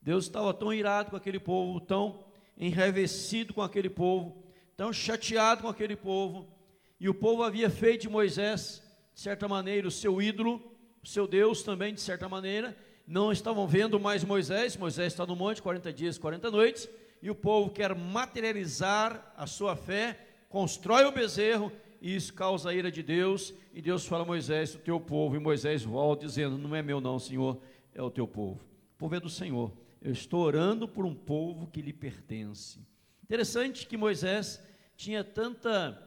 Deus 0.00 0.26
estava 0.26 0.54
tão 0.54 0.72
irado 0.72 1.10
com 1.10 1.16
aquele 1.16 1.40
povo, 1.40 1.80
tão 1.80 2.24
enraivecido 2.56 3.52
com 3.52 3.62
aquele 3.62 3.90
povo, 3.90 4.42
tão 4.76 4.92
chateado 4.92 5.62
com 5.62 5.68
aquele 5.68 5.96
povo, 5.96 6.46
e 7.00 7.08
o 7.08 7.14
povo 7.14 7.42
havia 7.42 7.68
feito 7.68 8.02
de 8.02 8.08
Moisés, 8.08 8.82
de 9.16 9.22
certa 9.22 9.48
maneira, 9.48 9.88
o 9.88 9.90
seu 9.90 10.20
ídolo, 10.20 10.62
o 11.02 11.08
seu 11.08 11.26
Deus 11.26 11.62
também, 11.62 11.94
de 11.94 12.02
certa 12.02 12.28
maneira, 12.28 12.76
não 13.08 13.32
estavam 13.32 13.66
vendo 13.66 13.98
mais 13.98 14.22
Moisés, 14.22 14.76
Moisés 14.76 15.14
está 15.14 15.24
no 15.24 15.34
monte 15.34 15.62
40 15.62 15.90
dias, 15.90 16.18
40 16.18 16.50
noites, 16.50 16.86
e 17.22 17.30
o 17.30 17.34
povo 17.34 17.70
quer 17.70 17.94
materializar 17.94 19.32
a 19.34 19.46
sua 19.46 19.74
fé, 19.74 20.20
constrói 20.50 21.06
o 21.06 21.12
bezerro, 21.12 21.72
e 21.98 22.14
isso 22.14 22.34
causa 22.34 22.68
a 22.68 22.74
ira 22.74 22.92
de 22.92 23.02
Deus, 23.02 23.54
e 23.72 23.80
Deus 23.80 24.04
fala 24.06 24.22
a 24.22 24.26
Moisés, 24.26 24.74
o 24.74 24.78
teu 24.80 25.00
povo, 25.00 25.34
e 25.34 25.38
Moisés 25.38 25.82
volta 25.82 26.26
dizendo, 26.26 26.58
não 26.58 26.76
é 26.76 26.82
meu 26.82 27.00
não, 27.00 27.18
Senhor, 27.18 27.58
é 27.94 28.02
o 28.02 28.10
teu 28.10 28.28
povo. 28.28 28.60
O 28.96 28.98
povo 28.98 29.14
é 29.14 29.20
do 29.20 29.30
Senhor. 29.30 29.72
Eu 30.02 30.12
estou 30.12 30.42
orando 30.42 30.86
por 30.86 31.06
um 31.06 31.14
povo 31.14 31.66
que 31.68 31.80
lhe 31.80 31.92
pertence. 31.92 32.86
Interessante 33.24 33.86
que 33.86 33.96
Moisés 33.96 34.62
tinha 34.94 35.24
tanta 35.24 35.98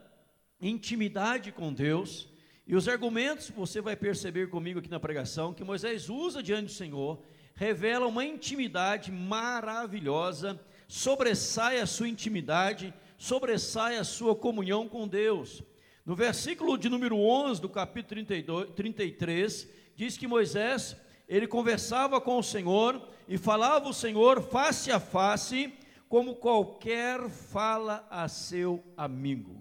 intimidade 0.60 1.50
com 1.50 1.72
Deus, 1.72 2.29
e 2.70 2.76
os 2.76 2.86
argumentos, 2.86 3.50
você 3.50 3.80
vai 3.80 3.96
perceber 3.96 4.48
comigo 4.48 4.78
aqui 4.78 4.88
na 4.88 5.00
pregação, 5.00 5.52
que 5.52 5.64
Moisés 5.64 6.08
usa 6.08 6.40
diante 6.40 6.66
do 6.66 6.70
Senhor, 6.70 7.20
revela 7.52 8.06
uma 8.06 8.24
intimidade 8.24 9.10
maravilhosa, 9.10 10.56
sobressai 10.86 11.80
a 11.80 11.86
sua 11.86 12.08
intimidade, 12.08 12.94
sobressai 13.18 13.96
a 13.96 14.04
sua 14.04 14.36
comunhão 14.36 14.86
com 14.86 15.08
Deus. 15.08 15.64
No 16.06 16.14
versículo 16.14 16.78
de 16.78 16.88
número 16.88 17.16
11 17.18 17.60
do 17.60 17.68
capítulo 17.68 18.24
32, 18.24 18.70
33, 18.76 19.68
diz 19.96 20.16
que 20.16 20.28
Moisés, 20.28 20.96
ele 21.26 21.48
conversava 21.48 22.20
com 22.20 22.38
o 22.38 22.42
Senhor 22.42 23.04
e 23.26 23.36
falava 23.36 23.88
o 23.88 23.92
Senhor 23.92 24.42
face 24.42 24.92
a 24.92 25.00
face, 25.00 25.74
como 26.08 26.36
qualquer 26.36 27.28
fala 27.28 28.06
a 28.08 28.28
seu 28.28 28.80
amigo. 28.96 29.60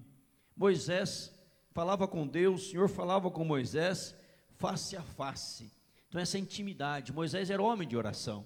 Moisés 0.56 1.39
falava 1.80 2.10
com 2.10 2.28
Deus, 2.28 2.62
o 2.62 2.72
Senhor 2.72 2.90
falava 2.90 3.32
com 3.32 3.46
Moisés 3.46 4.14
face 4.58 4.98
a 4.98 5.02
face. 5.02 5.72
Então, 6.10 6.20
essa 6.20 6.38
intimidade. 6.38 7.14
Moisés 7.14 7.50
era 7.50 7.64
homem 7.64 7.88
de 7.88 7.96
oração. 7.96 8.46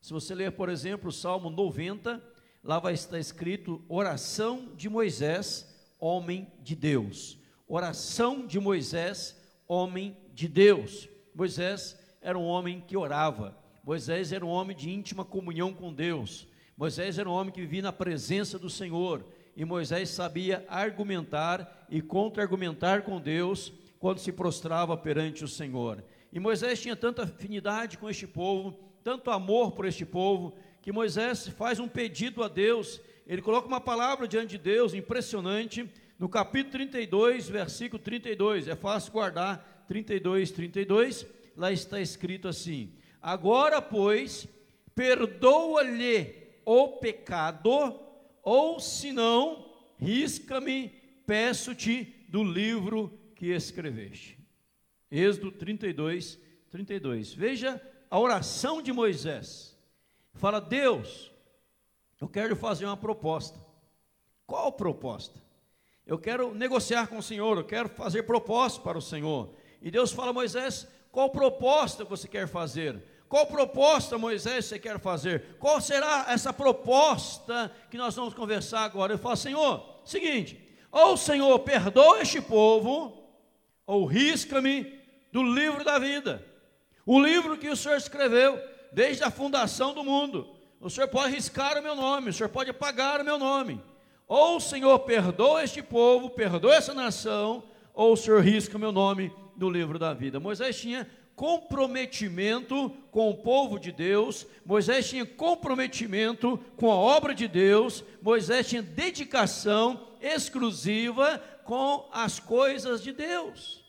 Se 0.00 0.12
você 0.12 0.32
ler, 0.32 0.52
por 0.52 0.68
exemplo, 0.68 1.08
o 1.08 1.12
Salmo 1.12 1.50
90, 1.50 2.22
lá 2.62 2.78
vai 2.78 2.94
estar 2.94 3.18
escrito 3.18 3.84
oração 3.88 4.76
de 4.76 4.88
Moisés, 4.88 5.68
homem 5.98 6.46
de 6.62 6.76
Deus. 6.76 7.36
Oração 7.66 8.46
de 8.46 8.60
Moisés, 8.60 9.36
homem 9.66 10.16
de 10.32 10.46
Deus. 10.46 11.08
Moisés 11.34 11.98
era 12.22 12.38
um 12.38 12.44
homem 12.44 12.80
que 12.80 12.96
orava. 12.96 13.58
Moisés 13.82 14.30
era 14.30 14.46
um 14.46 14.50
homem 14.50 14.76
de 14.76 14.88
íntima 14.88 15.24
comunhão 15.24 15.74
com 15.74 15.92
Deus. 15.92 16.46
Moisés 16.76 17.18
era 17.18 17.28
um 17.28 17.32
homem 17.32 17.52
que 17.52 17.60
vivia 17.60 17.82
na 17.82 17.92
presença 17.92 18.56
do 18.56 18.70
Senhor. 18.70 19.26
E 19.58 19.64
Moisés 19.64 20.10
sabia 20.10 20.64
argumentar 20.68 21.84
e 21.90 22.00
contra-argumentar 22.00 23.02
com 23.02 23.20
Deus 23.20 23.72
quando 23.98 24.20
se 24.20 24.30
prostrava 24.30 24.96
perante 24.96 25.42
o 25.42 25.48
Senhor. 25.48 26.04
E 26.32 26.38
Moisés 26.38 26.80
tinha 26.80 26.94
tanta 26.94 27.24
afinidade 27.24 27.98
com 27.98 28.08
este 28.08 28.24
povo, 28.24 28.78
tanto 29.02 29.32
amor 29.32 29.72
por 29.72 29.84
este 29.84 30.06
povo, 30.06 30.54
que 30.80 30.92
Moisés 30.92 31.48
faz 31.48 31.80
um 31.80 31.88
pedido 31.88 32.44
a 32.44 32.46
Deus, 32.46 33.00
ele 33.26 33.42
coloca 33.42 33.66
uma 33.66 33.80
palavra 33.80 34.28
diante 34.28 34.50
de 34.50 34.58
Deus, 34.58 34.94
impressionante, 34.94 35.90
no 36.16 36.28
capítulo 36.28 36.74
32, 36.74 37.48
versículo 37.48 38.00
32, 38.00 38.68
é 38.68 38.76
fácil 38.76 39.10
guardar 39.10 39.84
32, 39.88 40.52
32, 40.52 41.26
lá 41.56 41.72
está 41.72 42.00
escrito 42.00 42.46
assim: 42.46 42.92
Agora, 43.20 43.82
pois, 43.82 44.46
perdoa-lhe 44.94 46.46
o 46.64 46.90
pecado, 46.98 48.07
ou 48.42 48.80
se 48.80 49.12
não, 49.12 49.66
risca-me, 49.98 50.88
peço-te 51.26 52.26
do 52.28 52.42
livro 52.42 53.18
que 53.34 53.46
escreveste. 53.46 54.38
Êxodo 55.10 55.52
32, 55.52 56.38
32. 56.70 57.32
Veja 57.32 57.80
a 58.10 58.18
oração 58.18 58.82
de 58.82 58.92
Moisés. 58.92 59.76
Fala, 60.34 60.60
Deus, 60.60 61.32
eu 62.20 62.28
quero 62.28 62.54
fazer 62.56 62.84
uma 62.84 62.96
proposta. 62.96 63.58
Qual 64.46 64.72
proposta? 64.72 65.42
Eu 66.06 66.18
quero 66.18 66.54
negociar 66.54 67.06
com 67.08 67.18
o 67.18 67.22
Senhor, 67.22 67.58
eu 67.58 67.64
quero 67.64 67.88
fazer 67.90 68.22
proposta 68.22 68.80
para 68.80 68.96
o 68.96 69.02
Senhor. 69.02 69.54
E 69.82 69.90
Deus 69.90 70.10
fala, 70.10 70.32
Moisés, 70.32 70.88
qual 71.12 71.30
proposta 71.30 72.04
você 72.04 72.26
quer 72.26 72.48
fazer? 72.48 73.02
Qual 73.28 73.46
proposta, 73.46 74.16
Moisés, 74.16 74.64
você 74.64 74.78
quer 74.78 74.98
fazer? 74.98 75.56
Qual 75.58 75.80
será 75.80 76.26
essa 76.28 76.52
proposta 76.52 77.70
que 77.90 77.98
nós 77.98 78.14
vamos 78.14 78.32
conversar 78.32 78.84
agora? 78.84 79.12
Eu 79.12 79.18
falo, 79.18 79.36
Senhor, 79.36 80.00
seguinte, 80.04 80.58
ou 80.90 81.16
Senhor 81.16 81.58
perdoa 81.58 82.22
este 82.22 82.40
povo, 82.40 83.22
ou 83.86 84.06
risca-me 84.06 84.98
do 85.30 85.42
livro 85.42 85.84
da 85.84 85.98
vida. 85.98 86.44
O 87.04 87.20
livro 87.20 87.58
que 87.58 87.68
o 87.68 87.76
Senhor 87.76 87.96
escreveu 87.96 88.58
desde 88.92 89.22
a 89.24 89.30
fundação 89.30 89.92
do 89.92 90.02
mundo. 90.02 90.48
O 90.80 90.88
Senhor 90.88 91.08
pode 91.08 91.34
riscar 91.34 91.76
o 91.78 91.82
meu 91.82 91.94
nome, 91.94 92.30
o 92.30 92.32
Senhor 92.32 92.48
pode 92.48 92.70
apagar 92.70 93.20
o 93.20 93.24
meu 93.24 93.38
nome. 93.38 93.82
Ou 94.26 94.56
o 94.56 94.60
Senhor 94.60 94.98
perdoa 95.00 95.64
este 95.64 95.82
povo, 95.82 96.30
perdoa 96.30 96.74
essa 96.74 96.94
nação, 96.94 97.64
ou 97.92 98.12
o 98.12 98.16
Senhor 98.16 98.42
risca 98.42 98.76
o 98.76 98.80
meu 98.80 98.92
nome 98.92 99.32
do 99.56 99.68
livro 99.68 99.98
da 99.98 100.14
vida. 100.14 100.38
Moisés 100.38 100.78
tinha 100.80 101.08
comprometimento 101.38 102.90
com 103.12 103.30
o 103.30 103.36
povo 103.36 103.78
de 103.78 103.92
Deus, 103.92 104.44
Moisés 104.66 105.08
tinha 105.08 105.24
comprometimento 105.24 106.58
com 106.76 106.90
a 106.90 106.96
obra 106.96 107.32
de 107.32 107.46
Deus, 107.46 108.02
Moisés 108.20 108.68
tinha 108.68 108.82
dedicação 108.82 110.16
exclusiva 110.20 111.38
com 111.64 112.10
as 112.12 112.40
coisas 112.40 113.00
de 113.00 113.12
Deus. 113.12 113.84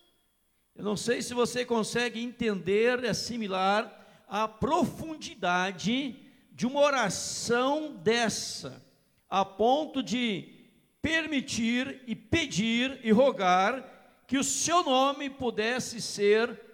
Eu 0.75 0.83
não 0.83 0.95
sei 0.95 1.23
se 1.23 1.33
você 1.33 1.65
consegue 1.65 2.21
entender 2.23 3.03
assimilar 3.03 3.99
a 4.27 4.47
profundidade 4.47 6.17
de 6.51 6.67
uma 6.67 6.81
oração 6.81 7.95
dessa, 7.95 8.79
a 9.27 9.43
ponto 9.43 10.03
de 10.03 10.53
permitir 11.01 12.03
e 12.05 12.15
pedir 12.15 12.99
e 13.03 13.11
rogar 13.11 14.21
que 14.27 14.37
o 14.37 14.43
seu 14.43 14.83
nome 14.83 15.31
pudesse 15.31 15.99
ser 15.99 16.68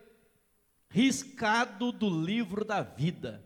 riscado 0.95 1.91
do 1.91 2.09
livro 2.09 2.63
da 2.63 2.81
vida. 2.81 3.43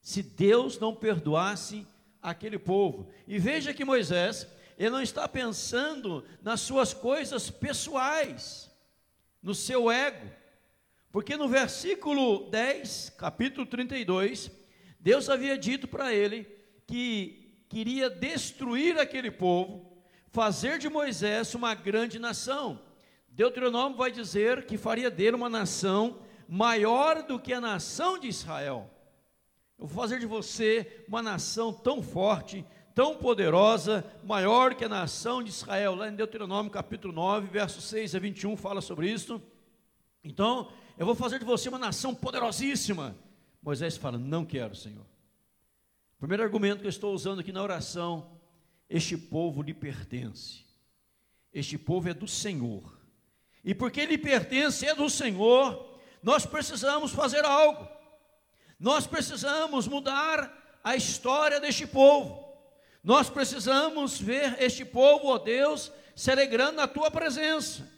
Se 0.00 0.24
Deus 0.24 0.76
não 0.76 0.92
perdoasse 0.92 1.86
aquele 2.20 2.58
povo. 2.58 3.08
E 3.28 3.38
veja 3.38 3.72
que 3.72 3.84
Moisés, 3.84 4.48
ele 4.76 4.90
não 4.90 5.00
está 5.00 5.28
pensando 5.28 6.24
nas 6.42 6.60
suas 6.60 6.92
coisas 6.92 7.48
pessoais, 7.48 8.68
no 9.40 9.54
seu 9.54 9.88
ego. 9.88 10.28
Porque 11.12 11.36
no 11.36 11.46
versículo 11.46 12.50
10, 12.50 13.12
capítulo 13.16 13.64
32, 13.64 14.50
Deus 14.98 15.30
havia 15.30 15.56
dito 15.56 15.86
para 15.86 16.12
ele 16.12 16.44
que 16.88 17.54
queria 17.68 18.10
destruir 18.10 18.98
aquele 18.98 19.30
povo, 19.30 19.96
fazer 20.32 20.78
de 20.78 20.88
Moisés 20.88 21.54
uma 21.54 21.72
grande 21.72 22.18
nação. 22.18 22.82
Deuteronômio 23.28 23.96
vai 23.96 24.10
dizer 24.10 24.66
que 24.66 24.76
faria 24.76 25.08
dele 25.08 25.36
uma 25.36 25.48
nação 25.48 26.20
maior 26.52 27.22
do 27.22 27.40
que 27.40 27.50
a 27.50 27.62
nação 27.62 28.18
de 28.18 28.28
Israel. 28.28 28.90
Eu 29.78 29.86
vou 29.86 30.02
fazer 30.02 30.20
de 30.20 30.26
você 30.26 31.02
uma 31.08 31.22
nação 31.22 31.72
tão 31.72 32.02
forte, 32.02 32.62
tão 32.94 33.16
poderosa, 33.16 34.04
maior 34.22 34.74
que 34.74 34.84
a 34.84 34.88
nação 34.88 35.42
de 35.42 35.48
Israel. 35.48 35.94
Lá 35.94 36.08
em 36.10 36.14
Deuteronômio 36.14 36.70
capítulo 36.70 37.10
9, 37.14 37.46
versos 37.46 37.84
6 37.84 38.14
a 38.14 38.18
21 38.18 38.54
fala 38.58 38.82
sobre 38.82 39.10
isso. 39.10 39.40
Então, 40.22 40.70
eu 40.98 41.06
vou 41.06 41.14
fazer 41.14 41.38
de 41.38 41.44
você 41.46 41.70
uma 41.70 41.78
nação 41.78 42.14
poderosíssima. 42.14 43.16
Moisés 43.62 43.96
fala: 43.96 44.18
Não 44.18 44.44
quero, 44.44 44.76
Senhor. 44.76 45.06
Primeiro 46.18 46.42
argumento 46.42 46.80
que 46.80 46.86
eu 46.86 46.90
estou 46.90 47.14
usando 47.14 47.40
aqui 47.40 47.50
na 47.50 47.62
oração: 47.62 48.30
Este 48.90 49.16
povo 49.16 49.62
lhe 49.62 49.72
pertence. 49.72 50.66
Este 51.50 51.78
povo 51.78 52.10
é 52.10 52.14
do 52.14 52.28
Senhor. 52.28 53.00
E 53.64 53.74
porque 53.74 54.00
ele 54.02 54.18
pertence, 54.18 54.84
é 54.84 54.94
do 54.94 55.08
Senhor, 55.08 55.91
nós 56.22 56.46
precisamos 56.46 57.12
fazer 57.12 57.44
algo. 57.44 57.88
Nós 58.78 59.06
precisamos 59.06 59.86
mudar 59.88 60.80
a 60.82 60.96
história 60.96 61.60
deste 61.60 61.86
povo. 61.86 62.42
Nós 63.02 63.28
precisamos 63.28 64.20
ver 64.20 64.56
este 64.60 64.84
povo, 64.84 65.28
ó 65.28 65.38
Deus, 65.38 65.92
se 66.14 66.30
alegrando 66.30 66.76
na 66.76 66.86
tua 66.86 67.10
presença. 67.10 67.88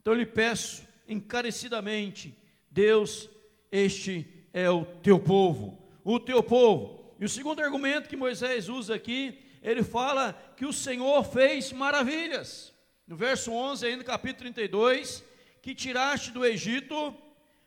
Então 0.00 0.12
eu 0.12 0.18
lhe 0.18 0.26
peço 0.26 0.86
encarecidamente, 1.08 2.36
Deus, 2.70 3.28
este 3.72 4.46
é 4.52 4.70
o 4.70 4.84
teu 4.84 5.18
povo, 5.18 5.78
o 6.04 6.20
teu 6.20 6.42
povo. 6.42 7.14
E 7.18 7.24
o 7.24 7.28
segundo 7.28 7.60
argumento 7.60 8.08
que 8.08 8.16
Moisés 8.16 8.68
usa 8.68 8.94
aqui, 8.94 9.38
ele 9.62 9.82
fala 9.82 10.32
que 10.56 10.64
o 10.64 10.72
Senhor 10.72 11.24
fez 11.24 11.72
maravilhas. 11.72 12.72
No 13.06 13.16
verso 13.16 13.52
11, 13.52 13.86
ainda 13.86 14.04
capítulo 14.04 14.50
32, 14.52 15.24
que 15.60 15.74
tiraste 15.74 16.30
do 16.30 16.44
Egito 16.44 17.14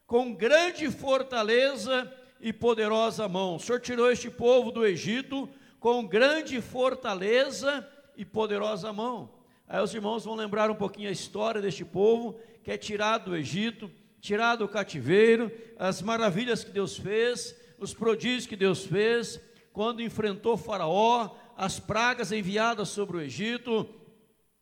com 0.05 0.33
grande 0.33 0.89
fortaleza 0.91 2.11
e 2.39 2.51
poderosa 2.51 3.27
mão. 3.27 3.55
O 3.55 3.59
Senhor 3.59 3.79
tirou 3.79 4.11
este 4.11 4.29
povo 4.29 4.71
do 4.71 4.85
Egito 4.85 5.49
com 5.79 6.05
grande 6.05 6.61
fortaleza 6.61 7.87
e 8.15 8.25
poderosa 8.25 8.91
mão. 8.93 9.29
Aí 9.67 9.81
os 9.81 9.93
irmãos 9.93 10.25
vão 10.25 10.35
lembrar 10.35 10.69
um 10.69 10.75
pouquinho 10.75 11.09
a 11.09 11.11
história 11.11 11.61
deste 11.61 11.85
povo 11.85 12.37
que 12.63 12.71
é 12.71 12.77
tirado 12.77 13.31
do 13.31 13.35
Egito, 13.35 13.91
tirado 14.21 14.59
do 14.59 14.69
cativeiro, 14.69 15.51
as 15.77 16.01
maravilhas 16.01 16.63
que 16.63 16.71
Deus 16.71 16.97
fez, 16.97 17.55
os 17.77 17.93
prodígios 17.93 18.45
que 18.45 18.55
Deus 18.55 18.85
fez, 18.85 19.39
quando 19.73 20.01
enfrentou 20.01 20.55
Faraó, 20.55 21.35
as 21.57 21.79
pragas 21.79 22.31
enviadas 22.31 22.89
sobre 22.89 23.17
o 23.17 23.21
Egito, 23.21 23.87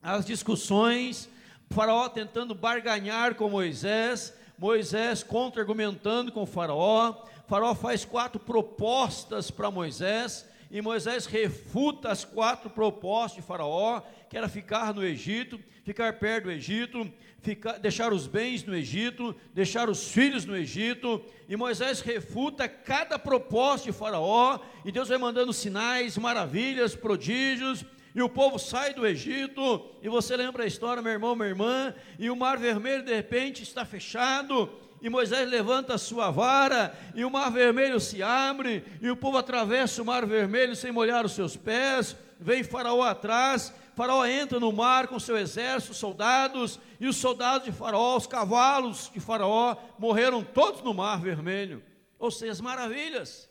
as 0.01 0.25
discussões, 0.25 1.29
Faraó 1.69 2.09
tentando 2.09 2.55
barganhar 2.55 3.35
com 3.35 3.49
Moisés, 3.49 4.33
Moisés 4.61 5.23
contra-argumentando 5.23 6.31
com 6.31 6.45
Faraó, 6.45 7.25
Faraó 7.47 7.73
faz 7.73 8.05
quatro 8.05 8.39
propostas 8.39 9.49
para 9.49 9.71
Moisés, 9.71 10.47
e 10.69 10.79
Moisés 10.83 11.25
refuta 11.25 12.11
as 12.11 12.23
quatro 12.23 12.69
propostas 12.69 13.37
de 13.37 13.41
Faraó, 13.41 14.03
que 14.29 14.37
era 14.37 14.47
ficar 14.47 14.93
no 14.93 15.03
Egito, 15.03 15.59
ficar 15.83 16.13
perto 16.19 16.43
do 16.43 16.51
Egito, 16.51 17.11
ficar, 17.39 17.79
deixar 17.79 18.13
os 18.13 18.27
bens 18.27 18.63
no 18.63 18.75
Egito, 18.75 19.35
deixar 19.51 19.89
os 19.89 20.11
filhos 20.11 20.45
no 20.45 20.55
Egito, 20.55 21.25
e 21.49 21.55
Moisés 21.55 21.99
refuta 21.99 22.69
cada 22.69 23.17
proposta 23.17 23.91
de 23.91 23.97
Faraó, 23.97 24.59
e 24.85 24.91
Deus 24.91 25.09
vai 25.09 25.17
mandando 25.17 25.51
sinais, 25.51 26.19
maravilhas, 26.19 26.95
prodígios, 26.95 27.83
e 28.13 28.21
o 28.21 28.29
povo 28.29 28.59
sai 28.59 28.93
do 28.93 29.05
Egito, 29.05 29.85
e 30.01 30.09
você 30.09 30.35
lembra 30.35 30.63
a 30.63 30.67
história, 30.67 31.01
meu 31.01 31.11
irmão, 31.11 31.35
minha 31.35 31.49
irmã, 31.49 31.93
e 32.19 32.29
o 32.29 32.35
mar 32.35 32.57
vermelho 32.57 33.03
de 33.03 33.13
repente 33.13 33.63
está 33.63 33.85
fechado, 33.85 34.69
e 35.01 35.09
Moisés 35.09 35.49
levanta 35.49 35.95
a 35.95 35.97
sua 35.97 36.29
vara, 36.29 36.95
e 37.15 37.25
o 37.25 37.31
mar 37.31 37.51
vermelho 37.51 37.99
se 37.99 38.21
abre, 38.21 38.83
e 39.01 39.09
o 39.09 39.15
povo 39.15 39.37
atravessa 39.37 40.01
o 40.01 40.05
mar 40.05 40.25
vermelho 40.25 40.75
sem 40.75 40.91
molhar 40.91 41.25
os 41.25 41.31
seus 41.31 41.55
pés, 41.55 42.15
vem 42.39 42.63
Faraó 42.63 43.01
atrás, 43.03 43.73
Faraó 43.95 44.25
entra 44.25 44.59
no 44.59 44.71
mar 44.71 45.07
com 45.07 45.19
seu 45.19 45.37
exército, 45.37 45.93
soldados, 45.93 46.79
e 46.99 47.07
os 47.07 47.17
soldados 47.17 47.65
de 47.65 47.71
Faraó, 47.71 48.17
os 48.17 48.27
cavalos 48.27 49.11
de 49.13 49.19
Faraó, 49.19 49.75
morreram 49.97 50.43
todos 50.43 50.81
no 50.81 50.93
mar 50.93 51.19
vermelho. 51.19 51.83
Ou 52.17 52.31
seja, 52.31 52.51
as 52.51 52.61
maravilhas. 52.61 53.50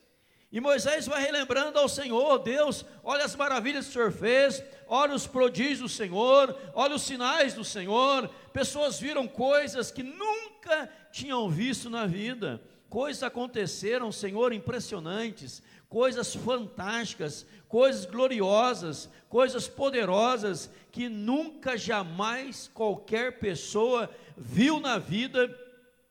E 0.52 0.60
Moisés 0.60 1.06
vai 1.06 1.22
relembrando 1.22 1.78
ao 1.78 1.88
Senhor, 1.88 2.38
Deus, 2.40 2.84
olha 3.04 3.24
as 3.24 3.36
maravilhas 3.36 3.84
que 3.84 3.90
o 3.90 3.92
Senhor 3.92 4.12
fez, 4.12 4.64
olha 4.88 5.14
os 5.14 5.24
prodígios 5.24 5.78
do 5.78 5.88
Senhor, 5.88 6.56
olha 6.74 6.96
os 6.96 7.02
sinais 7.02 7.54
do 7.54 7.64
Senhor. 7.64 8.28
Pessoas 8.52 8.98
viram 8.98 9.28
coisas 9.28 9.92
que 9.92 10.02
nunca 10.02 10.90
tinham 11.12 11.48
visto 11.48 11.88
na 11.88 12.04
vida. 12.04 12.60
Coisas 12.88 13.22
aconteceram, 13.22 14.10
Senhor, 14.10 14.52
impressionantes, 14.52 15.62
coisas 15.88 16.34
fantásticas, 16.34 17.46
coisas 17.68 18.04
gloriosas, 18.04 19.08
coisas 19.28 19.68
poderosas 19.68 20.68
que 20.90 21.08
nunca 21.08 21.78
jamais 21.78 22.68
qualquer 22.74 23.38
pessoa 23.38 24.10
viu 24.36 24.80
na 24.80 24.98
vida 24.98 25.48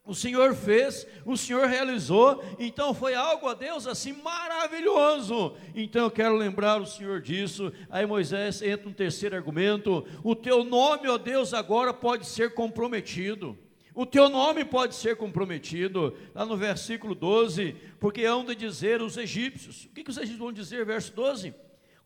o 0.09 0.15
Senhor 0.15 0.55
fez, 0.55 1.05
o 1.23 1.37
Senhor 1.37 1.67
realizou, 1.67 2.43
então 2.57 2.95
foi 2.95 3.13
algo 3.13 3.47
a 3.47 3.53
Deus 3.53 3.85
assim 3.85 4.11
maravilhoso. 4.11 5.55
Então 5.75 6.05
eu 6.05 6.09
quero 6.09 6.35
lembrar 6.35 6.81
o 6.81 6.85
Senhor 6.87 7.21
disso. 7.21 7.71
Aí 7.91 8.07
Moisés 8.07 8.59
entra 8.63 8.89
um 8.89 8.93
terceiro 8.93 9.35
argumento: 9.35 10.03
o 10.23 10.35
teu 10.35 10.63
nome, 10.63 11.07
ó 11.07 11.15
Deus, 11.15 11.53
agora 11.53 11.93
pode 11.93 12.25
ser 12.25 12.55
comprometido. 12.55 13.55
O 13.93 14.03
teu 14.03 14.29
nome 14.29 14.65
pode 14.65 14.95
ser 14.95 15.15
comprometido, 15.15 16.17
lá 16.33 16.43
no 16.43 16.57
versículo 16.57 17.13
12, 17.13 17.75
porque 17.99 18.23
hão 18.23 18.43
de 18.43 18.55
dizer 18.55 19.03
os 19.03 19.15
egípcios. 19.15 19.85
O 19.85 19.89
que, 19.89 20.03
que 20.03 20.09
os 20.09 20.17
egípcios 20.17 20.39
vão 20.39 20.51
dizer, 20.51 20.85
verso 20.87 21.13
12? 21.13 21.53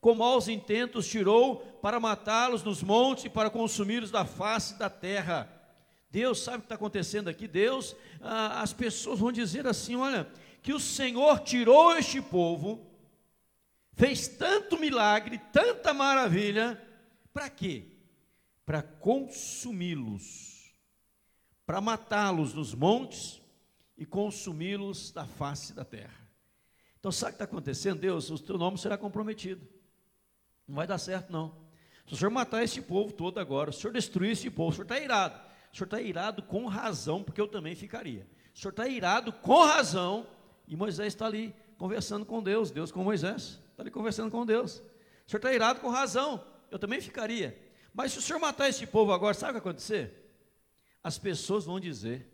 Com 0.02 0.16
maus 0.16 0.50
intentos 0.50 1.08
tirou 1.08 1.58
para 1.82 2.02
matá-los 2.02 2.64
nos 2.64 2.84
montes 2.84 3.24
e 3.24 3.30
para 3.30 3.50
consumi-los 3.50 4.12
da 4.12 4.26
face 4.26 4.78
da 4.78 4.90
terra. 4.90 5.53
Deus 6.14 6.44
sabe 6.44 6.58
o 6.58 6.60
que 6.60 6.66
está 6.66 6.76
acontecendo 6.76 7.28
aqui. 7.28 7.48
Deus, 7.48 7.96
ah, 8.22 8.62
as 8.62 8.72
pessoas 8.72 9.18
vão 9.18 9.32
dizer 9.32 9.66
assim: 9.66 9.96
olha, 9.96 10.32
que 10.62 10.72
o 10.72 10.80
Senhor 10.80 11.40
tirou 11.40 11.98
este 11.98 12.22
povo, 12.22 12.86
fez 13.94 14.28
tanto 14.28 14.78
milagre, 14.78 15.42
tanta 15.52 15.92
maravilha, 15.92 16.80
para 17.34 17.50
quê? 17.50 17.88
Para 18.64 18.84
consumi-los, 18.84 20.76
para 21.66 21.82
matá-los 21.82 22.54
nos 22.54 22.76
montes 22.76 23.42
e 23.98 24.06
consumi-los 24.06 25.12
da 25.12 25.26
face 25.26 25.74
da 25.74 25.84
terra. 25.84 26.30
Então, 27.00 27.12
sabe 27.12 27.32
o 27.32 27.34
que 27.34 27.44
está 27.44 27.46
acontecendo? 27.46 28.00
Deus, 28.00 28.30
o 28.30 28.38
teu 28.38 28.60
nome 28.60 28.78
será 28.78 29.00
comprometido. 29.00 29.68
Não 30.68 30.76
vai 30.76 30.86
dar 30.86 31.00
certo, 31.00 31.34
não. 31.34 31.58
Se 32.06 32.14
o 32.14 32.18
Senhor 32.18 32.30
matar 32.30 32.64
esse 32.64 32.84
povo 32.84 33.12
todo 33.12 33.40
agora, 33.40 33.72
se 33.72 33.80
o 33.80 33.82
Senhor 33.82 33.94
destruir 33.94 34.34
esse 34.34 34.52
povo, 34.52 34.70
o 34.70 34.74
Senhor 34.74 34.84
está 34.84 35.00
irado. 35.00 35.53
O 35.74 35.76
senhor 35.76 35.86
está 35.86 36.00
irado 36.00 36.44
com 36.44 36.68
razão, 36.68 37.24
porque 37.24 37.42
eu 37.42 37.48
também 37.48 37.76
ficaria. 37.76 38.28
O 38.54 38.60
senhor 38.60 38.70
está 38.70 38.88
irado 38.88 39.34
com 39.34 39.64
razão, 39.64 40.28
e 40.68 40.76
Moisés 40.76 41.14
está 41.14 41.26
ali 41.26 41.54
conversando 41.80 42.26
com 42.28 42.44
Deus, 42.44 42.70
Deus 42.70 42.92
com 42.92 43.04
Moisés, 43.04 43.60
está 43.72 43.82
ali 43.82 43.90
conversando 43.90 44.30
com 44.30 44.46
Deus. 44.46 44.78
O 45.26 45.32
senhor 45.32 45.40
está 45.40 45.52
irado 45.52 45.80
com 45.80 45.90
razão, 45.90 46.46
eu 46.70 46.78
também 46.78 47.02
ficaria. 47.02 47.60
Mas 47.92 48.12
se 48.12 48.20
o 48.20 48.22
senhor 48.22 48.40
matar 48.40 48.70
esse 48.70 48.86
povo 48.86 49.12
agora, 49.12 49.34
sabe 49.34 49.50
o 49.50 49.56
que 49.56 49.64
vai 49.64 49.72
acontecer? 49.72 50.24
As 51.04 51.18
pessoas 51.18 51.66
vão 51.66 51.80
dizer 51.80 52.30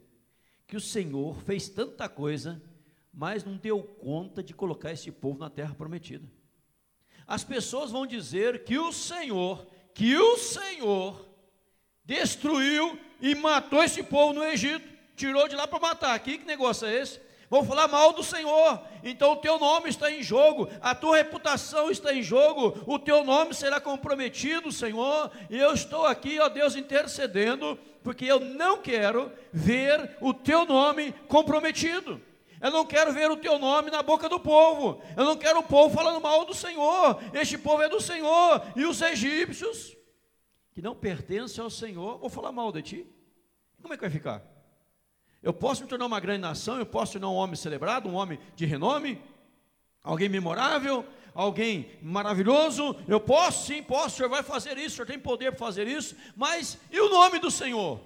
que 0.67 0.75
o 0.75 0.82
Senhor 0.82 1.41
fez 1.41 1.67
tanta 1.69 2.08
coisa, 2.08 2.62
mas 3.12 3.43
não 3.43 3.58
deu 3.58 3.82
conta 3.82 4.43
de 4.43 4.54
colocar 4.54 4.91
esse 4.91 5.12
povo 5.12 5.39
na 5.39 5.49
terra 5.49 5.73
prometida. 5.73 6.30
As 7.25 7.43
pessoas 7.43 7.89
vão 7.89 8.06
dizer 8.06 8.63
que 8.65 8.78
o 8.78 8.91
Senhor, 8.91 9.65
que 9.93 10.15
o 10.17 10.38
Senhor 10.38 11.29
destruiu 12.10 12.98
e 13.22 13.36
matou 13.36 13.84
esse 13.84 14.02
povo 14.02 14.34
no 14.34 14.43
Egito, 14.43 14.89
tirou 15.15 15.48
de 15.48 15.56
lá 15.56 15.67
para 15.67 15.80
matar. 15.80 16.15
Aqui 16.15 16.39
que 16.39 16.45
negócio 16.45 16.88
é 16.88 17.02
esse? 17.02 17.22
Vão 17.52 17.63
falar 17.63 17.88
mal 17.88 18.13
do 18.13 18.24
Senhor, 18.24 18.82
então 19.04 19.34
o 19.34 19.36
teu 19.38 19.58
nome 19.58 19.89
está 19.89 20.12
em 20.12 20.22
jogo, 20.22 20.69
a 20.82 20.93
tua 20.93 21.17
reputação 21.17 21.89
está 21.89 22.13
em 22.13 22.22
jogo, 22.22 22.84
o 22.86 23.00
teu 23.00 23.24
nome 23.24 23.56
será 23.56 23.80
comprometido, 23.80 24.72
Senhor, 24.72 25.32
e 25.50 25.58
eu 25.58 25.74
estou 25.74 26.06
aqui, 26.06 26.39
ó 26.39 26.48
Deus, 26.48 26.76
intercedendo 26.76 27.78
porque 28.04 28.26
eu 28.26 28.39
não 28.39 28.78
quero 28.78 29.32
ver 29.52 30.15
o 30.22 30.34
teu 30.34 30.65
nome 30.65 31.12
comprometido. 31.28 32.22
Eu 32.62 32.72
não 32.72 32.86
quero 32.86 33.13
ver 33.13 33.32
o 33.32 33.38
teu 33.38 33.58
nome 33.58 33.89
na 33.89 34.04
boca 34.04 34.28
do 34.28 34.39
povo. 34.39 35.02
Eu 35.15 35.24
não 35.24 35.38
quero 35.38 35.60
o 35.60 35.63
povo 35.63 35.95
falando 35.95 36.19
mal 36.19 36.43
do 36.43 36.54
Senhor. 36.54 37.22
Este 37.34 37.58
povo 37.58 37.82
é 37.82 37.88
do 37.88 38.02
Senhor. 38.02 38.62
E 38.76 38.86
os 38.86 39.02
egípcios, 39.02 39.95
que 40.80 40.82
não 40.82 40.96
pertencem 40.96 41.62
ao 41.62 41.70
Senhor, 41.70 42.18
vou 42.20 42.30
falar 42.30 42.54
mal 42.54 42.72
de 42.72 42.82
ti. 42.82 43.08
Como 43.82 43.94
é 43.94 43.98
que 43.98 44.02
vai 44.02 44.10
ficar? 44.10 44.42
Eu 45.44 45.54
posso 45.54 45.84
me 45.84 45.89
tornar 45.89 46.06
uma 46.06 46.22
grande 46.22 46.39
nação, 46.39 46.80
eu 46.80 46.86
posso 46.86 47.13
tornar 47.13 47.28
um 47.28 47.36
homem 47.36 47.58
celebrado, 47.58 48.08
um 48.08 48.15
homem 48.15 48.39
de 48.56 48.65
renome, 48.65 49.22
alguém 50.02 50.30
memorável, 50.30 51.06
alguém 51.34 51.92
maravilhoso. 52.02 52.96
Eu 53.10 53.20
posso, 53.20 53.68
sim, 53.68 53.84
posso, 53.84 54.08
o 54.08 54.10
Senhor 54.12 54.30
vai 54.30 54.42
fazer 54.42 54.78
isso, 54.78 54.88
o 54.88 54.96
Senhor 54.96 55.06
tem 55.06 55.20
poder 55.20 55.52
para 55.52 55.60
fazer 55.60 55.86
isso, 55.86 56.15
mas 56.34 56.78
e 56.89 56.98
o 56.98 57.10
nome 57.10 57.39
do 57.39 57.52
Senhor? 57.52 58.00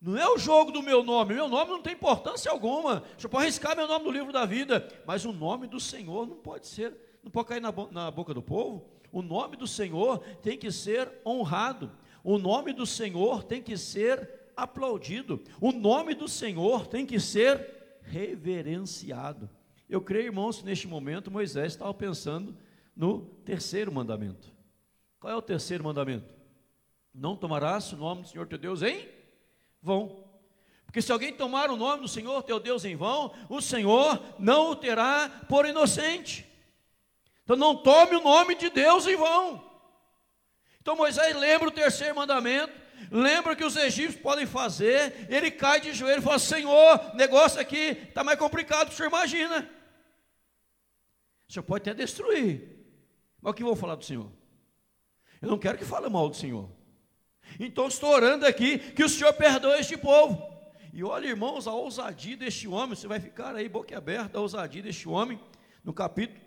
Não 0.00 0.16
é 0.16 0.26
o 0.26 0.38
jogo 0.38 0.72
do 0.72 0.82
meu 0.82 1.04
nome, 1.04 1.34
meu 1.34 1.48
nome 1.48 1.72
não 1.72 1.82
tem 1.82 1.92
importância 1.92 2.50
alguma. 2.50 3.04
O 3.18 3.20
senhor 3.20 3.30
pode 3.30 3.44
arriscar 3.44 3.76
meu 3.76 3.86
nome 3.86 4.06
no 4.06 4.10
livro 4.10 4.32
da 4.32 4.46
vida, 4.46 4.88
mas 5.06 5.26
o 5.26 5.32
nome 5.32 5.66
do 5.66 5.78
Senhor 5.78 6.26
não 6.26 6.36
pode 6.36 6.66
ser, 6.66 6.94
não 7.22 7.30
pode 7.30 7.48
cair 7.48 7.60
na, 7.60 7.72
na 7.90 8.10
boca 8.10 8.32
do 8.32 8.42
povo. 8.42 8.93
O 9.14 9.22
nome 9.22 9.56
do 9.56 9.64
Senhor 9.64 10.18
tem 10.42 10.58
que 10.58 10.72
ser 10.72 11.08
honrado. 11.24 11.92
O 12.24 12.36
nome 12.36 12.72
do 12.72 12.84
Senhor 12.84 13.44
tem 13.44 13.62
que 13.62 13.76
ser 13.76 14.28
aplaudido. 14.56 15.40
O 15.60 15.70
nome 15.70 16.16
do 16.16 16.26
Senhor 16.26 16.88
tem 16.88 17.06
que 17.06 17.20
ser 17.20 18.00
reverenciado. 18.02 19.48
Eu 19.88 20.00
creio, 20.00 20.26
irmãos, 20.26 20.58
que 20.58 20.64
neste 20.64 20.88
momento 20.88 21.30
Moisés 21.30 21.74
estava 21.74 21.94
pensando 21.94 22.56
no 22.96 23.20
terceiro 23.44 23.92
mandamento. 23.92 24.52
Qual 25.20 25.32
é 25.32 25.36
o 25.36 25.42
terceiro 25.42 25.84
mandamento? 25.84 26.34
Não 27.14 27.36
tomarás 27.36 27.92
o 27.92 27.96
nome 27.96 28.22
do 28.22 28.28
Senhor 28.28 28.48
teu 28.48 28.58
Deus 28.58 28.82
em 28.82 29.06
vão. 29.80 30.24
Porque 30.86 31.00
se 31.00 31.12
alguém 31.12 31.32
tomar 31.32 31.70
o 31.70 31.76
nome 31.76 32.02
do 32.02 32.08
Senhor 32.08 32.42
teu 32.42 32.58
Deus 32.58 32.84
em 32.84 32.96
vão, 32.96 33.32
o 33.48 33.60
Senhor 33.60 34.20
não 34.40 34.72
o 34.72 34.76
terá 34.76 35.28
por 35.48 35.66
inocente. 35.66 36.52
Então 37.44 37.56
não 37.56 37.76
tome 37.76 38.16
o 38.16 38.22
nome 38.22 38.54
de 38.54 38.70
Deus 38.70 39.06
em 39.06 39.16
vão. 39.16 39.62
Então 40.80 40.96
Moisés 40.96 41.36
lembra 41.36 41.68
o 41.68 41.72
terceiro 41.72 42.16
mandamento, 42.16 42.72
lembra 43.10 43.54
que 43.54 43.64
os 43.64 43.76
egípcios 43.76 44.20
podem 44.20 44.46
fazer, 44.46 45.26
ele 45.30 45.50
cai 45.50 45.80
de 45.80 45.92
joelho 45.92 46.20
e 46.20 46.22
fala: 46.22 46.38
Senhor, 46.38 47.14
negócio 47.14 47.60
aqui 47.60 47.98
está 48.08 48.24
mais 48.24 48.38
complicado 48.38 48.86
do 48.86 48.88
que 48.88 48.94
o 48.94 48.96
senhor 48.96 49.08
imagina. 49.08 49.70
O 51.48 51.52
senhor 51.52 51.62
pode 51.62 51.82
até 51.82 51.94
destruir, 51.94 52.86
mas 53.40 53.52
o 53.52 53.54
que 53.54 53.62
vou 53.62 53.76
falar 53.76 53.94
do 53.94 54.04
Senhor? 54.04 54.30
Eu 55.40 55.48
não 55.48 55.58
quero 55.58 55.76
que 55.76 55.84
fale 55.84 56.08
mal 56.08 56.28
do 56.28 56.36
Senhor. 56.36 56.70
Então 57.60 57.86
estou 57.86 58.10
orando 58.10 58.46
aqui 58.46 58.78
que 58.78 59.04
o 59.04 59.08
Senhor 59.08 59.32
perdoe 59.34 59.78
este 59.78 59.96
povo. 59.96 60.42
E 60.92 61.04
olha, 61.04 61.26
irmãos, 61.26 61.66
a 61.66 61.72
ousadia 61.74 62.36
deste 62.36 62.66
homem, 62.66 62.96
você 62.96 63.06
vai 63.06 63.20
ficar 63.20 63.54
aí 63.54 63.68
boca 63.68 63.96
aberta, 63.96 64.38
a 64.38 64.40
ousadia 64.40 64.82
deste 64.82 65.08
homem, 65.08 65.38
no 65.82 65.92
capítulo 65.92 66.40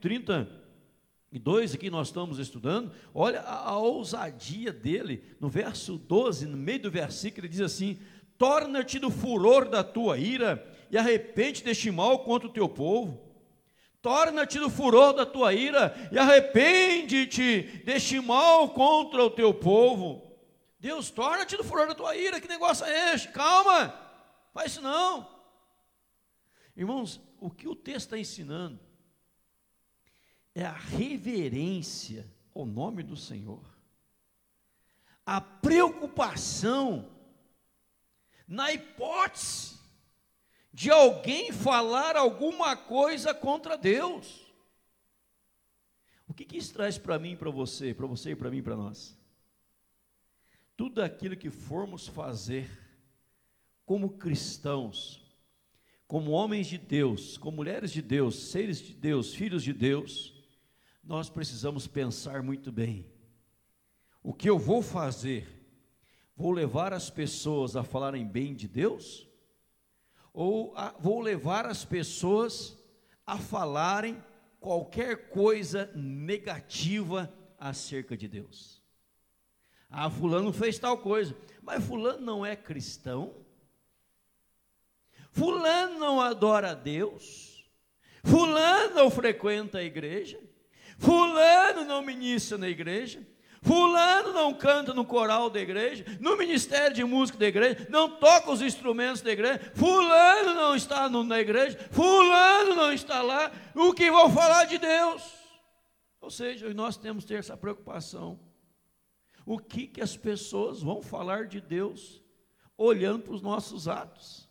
32, 1.30 1.76
aqui 1.76 1.90
nós 1.90 2.08
estamos 2.08 2.40
estudando, 2.40 2.92
olha 3.14 3.42
a, 3.42 3.72
a 3.72 3.78
ousadia 3.78 4.72
dele, 4.72 5.24
no 5.42 5.50
verso 5.50 5.98
12, 5.98 6.46
no 6.46 6.56
meio 6.56 6.84
do 6.84 6.92
versículo, 6.92 7.46
ele 7.46 7.52
diz 7.52 7.62
assim: 7.62 8.00
Torna-te 8.38 8.98
do 8.98 9.12
furor 9.12 9.68
da 9.68 9.84
tua 9.84 10.18
ira 10.18 10.66
e 10.90 10.98
arrepende 10.98 11.64
deste 11.64 11.92
mal 11.92 12.20
contra 12.20 12.48
o 12.48 12.52
teu 12.52 12.70
povo. 12.70 13.22
Torna-te 14.02 14.58
do 14.58 14.70
furor 14.70 15.14
da 15.14 15.26
tua 15.26 15.54
ira 15.54 15.94
e 16.14 16.18
arrepende-te 16.18 17.84
deste 17.84 18.22
mal 18.22 18.70
contra 18.70 19.22
o 19.22 19.30
teu 19.30 19.54
povo. 19.54 20.24
Deus, 20.80 21.10
torna-te 21.10 21.58
do 21.58 21.64
furor 21.64 21.88
da 21.88 21.96
tua 21.96 22.16
ira, 22.16 22.40
que 22.40 22.48
negócio 22.48 22.86
é 22.86 23.14
este? 23.14 23.28
Calma, 23.30 23.94
faz 24.54 24.72
isso 24.72 24.82
não. 24.82 25.28
Irmãos, 26.76 27.20
o 27.42 27.50
que 27.50 27.68
o 27.68 27.76
texto 27.76 28.06
está 28.06 28.18
ensinando 28.18 28.87
é 30.58 30.66
a 30.66 30.74
reverência 30.74 32.26
ao 32.56 32.66
nome 32.66 33.04
do 33.04 33.16
Senhor, 33.16 33.64
a 35.26 35.40
preocupação 35.40 37.10
na 38.48 38.72
hipótese 38.72 39.78
de 40.74 40.90
alguém 40.90 41.52
falar 41.52 42.16
alguma 42.16 42.76
coisa 42.76 43.34
contra 43.34 43.78
Deus. 43.78 44.46
O 46.28 46.34
que, 46.34 46.46
que 46.46 46.58
isso 46.58 46.74
traz 46.74 46.98
para 46.98 47.20
mim 47.20 47.32
e 47.32 47.38
para 47.38 47.50
você, 47.50 47.94
para 47.94 48.08
você 48.08 48.32
e 48.32 48.36
para 48.36 48.50
mim 48.50 48.58
e 48.58 48.62
para 48.62 48.76
nós? 48.76 49.18
tudo 50.78 51.02
aquilo 51.02 51.36
que 51.36 51.50
formos 51.50 52.08
fazer 52.08 52.70
como 53.84 54.12
cristãos, 54.12 55.26
como 56.08 56.32
homens 56.32 56.68
de 56.68 56.78
Deus, 56.78 57.36
como 57.36 57.58
mulheres 57.58 57.92
de 57.92 58.02
Deus, 58.02 58.36
seres 58.36 58.80
de 58.80 58.94
Deus, 58.94 59.34
filhos 59.34 59.64
de 59.64 59.74
Deus, 59.74 60.37
nós 61.08 61.30
precisamos 61.30 61.88
pensar 61.88 62.44
muito 62.44 62.70
bem. 62.70 63.10
O 64.22 64.34
que 64.34 64.50
eu 64.50 64.60
vou 64.60 64.82
fazer? 64.82 65.48
Vou 66.36 66.52
levar 66.52 66.92
as 66.92 67.10
pessoas 67.10 67.78
a 67.78 67.84
falarem 67.84 68.28
bem 68.28 68.54
de 68.54 68.68
Deus? 68.68 69.26
Ou 70.34 70.76
a, 70.76 70.94
vou 71.00 71.22
levar 71.22 71.66
as 71.66 71.86
pessoas 71.86 72.78
a 73.26 73.38
falarem 73.38 74.22
qualquer 74.60 75.30
coisa 75.30 75.90
negativa 75.96 77.34
acerca 77.58 78.18
de 78.18 78.28
Deus? 78.28 78.84
Ah, 79.90 80.10
fulano 80.10 80.52
fez 80.52 80.78
tal 80.78 80.98
coisa. 80.98 81.34
Mas 81.62 81.86
fulano 81.86 82.20
não 82.20 82.46
é 82.46 82.54
cristão? 82.54 83.34
Fulano 85.32 85.98
não 85.98 86.20
adora 86.20 86.72
a 86.72 86.74
Deus? 86.74 87.66
Fulano 88.26 88.96
não 88.96 89.10
frequenta 89.10 89.78
a 89.78 89.84
igreja? 89.84 90.47
Fulano 90.98 91.86
não 91.86 92.02
ministra 92.02 92.58
na 92.58 92.68
igreja? 92.68 93.26
Fulano 93.62 94.34
não 94.34 94.54
canta 94.54 94.94
no 94.94 95.04
coral 95.04 95.50
da 95.50 95.60
igreja, 95.60 96.06
no 96.20 96.38
ministério 96.38 96.96
de 96.96 97.04
música 97.04 97.38
da 97.38 97.48
igreja, 97.48 97.88
não 97.90 98.10
toca 98.18 98.52
os 98.52 98.62
instrumentos 98.62 99.22
da 99.22 99.32
igreja, 99.32 99.72
fulano 99.74 100.54
não 100.54 100.76
está 100.76 101.10
no, 101.10 101.24
na 101.24 101.40
igreja, 101.40 101.78
fulano 101.92 102.76
não 102.76 102.94
está 102.94 103.22
lá, 103.22 103.52
o 103.76 103.94
que 103.94 104.10
vão 104.12 104.30
falar 104.32 104.66
de 104.66 104.78
Deus? 104.78 105.24
Ou 106.22 106.30
seja, 106.30 106.72
nós 106.74 106.98
temos 106.98 107.26
que 107.26 107.30
ter 107.30 107.40
essa 107.40 107.58
preocupação 107.58 108.40
o 109.48 109.58
que, 109.58 109.88
que 109.88 110.02
as 110.02 110.18
pessoas 110.18 110.82
vão 110.82 111.02
falar 111.02 111.48
de 111.48 111.62
Deus 111.62 112.22
olhando 112.78 113.24
para 113.24 113.34
os 113.34 113.42
nossos 113.42 113.88
atos. 113.88 114.50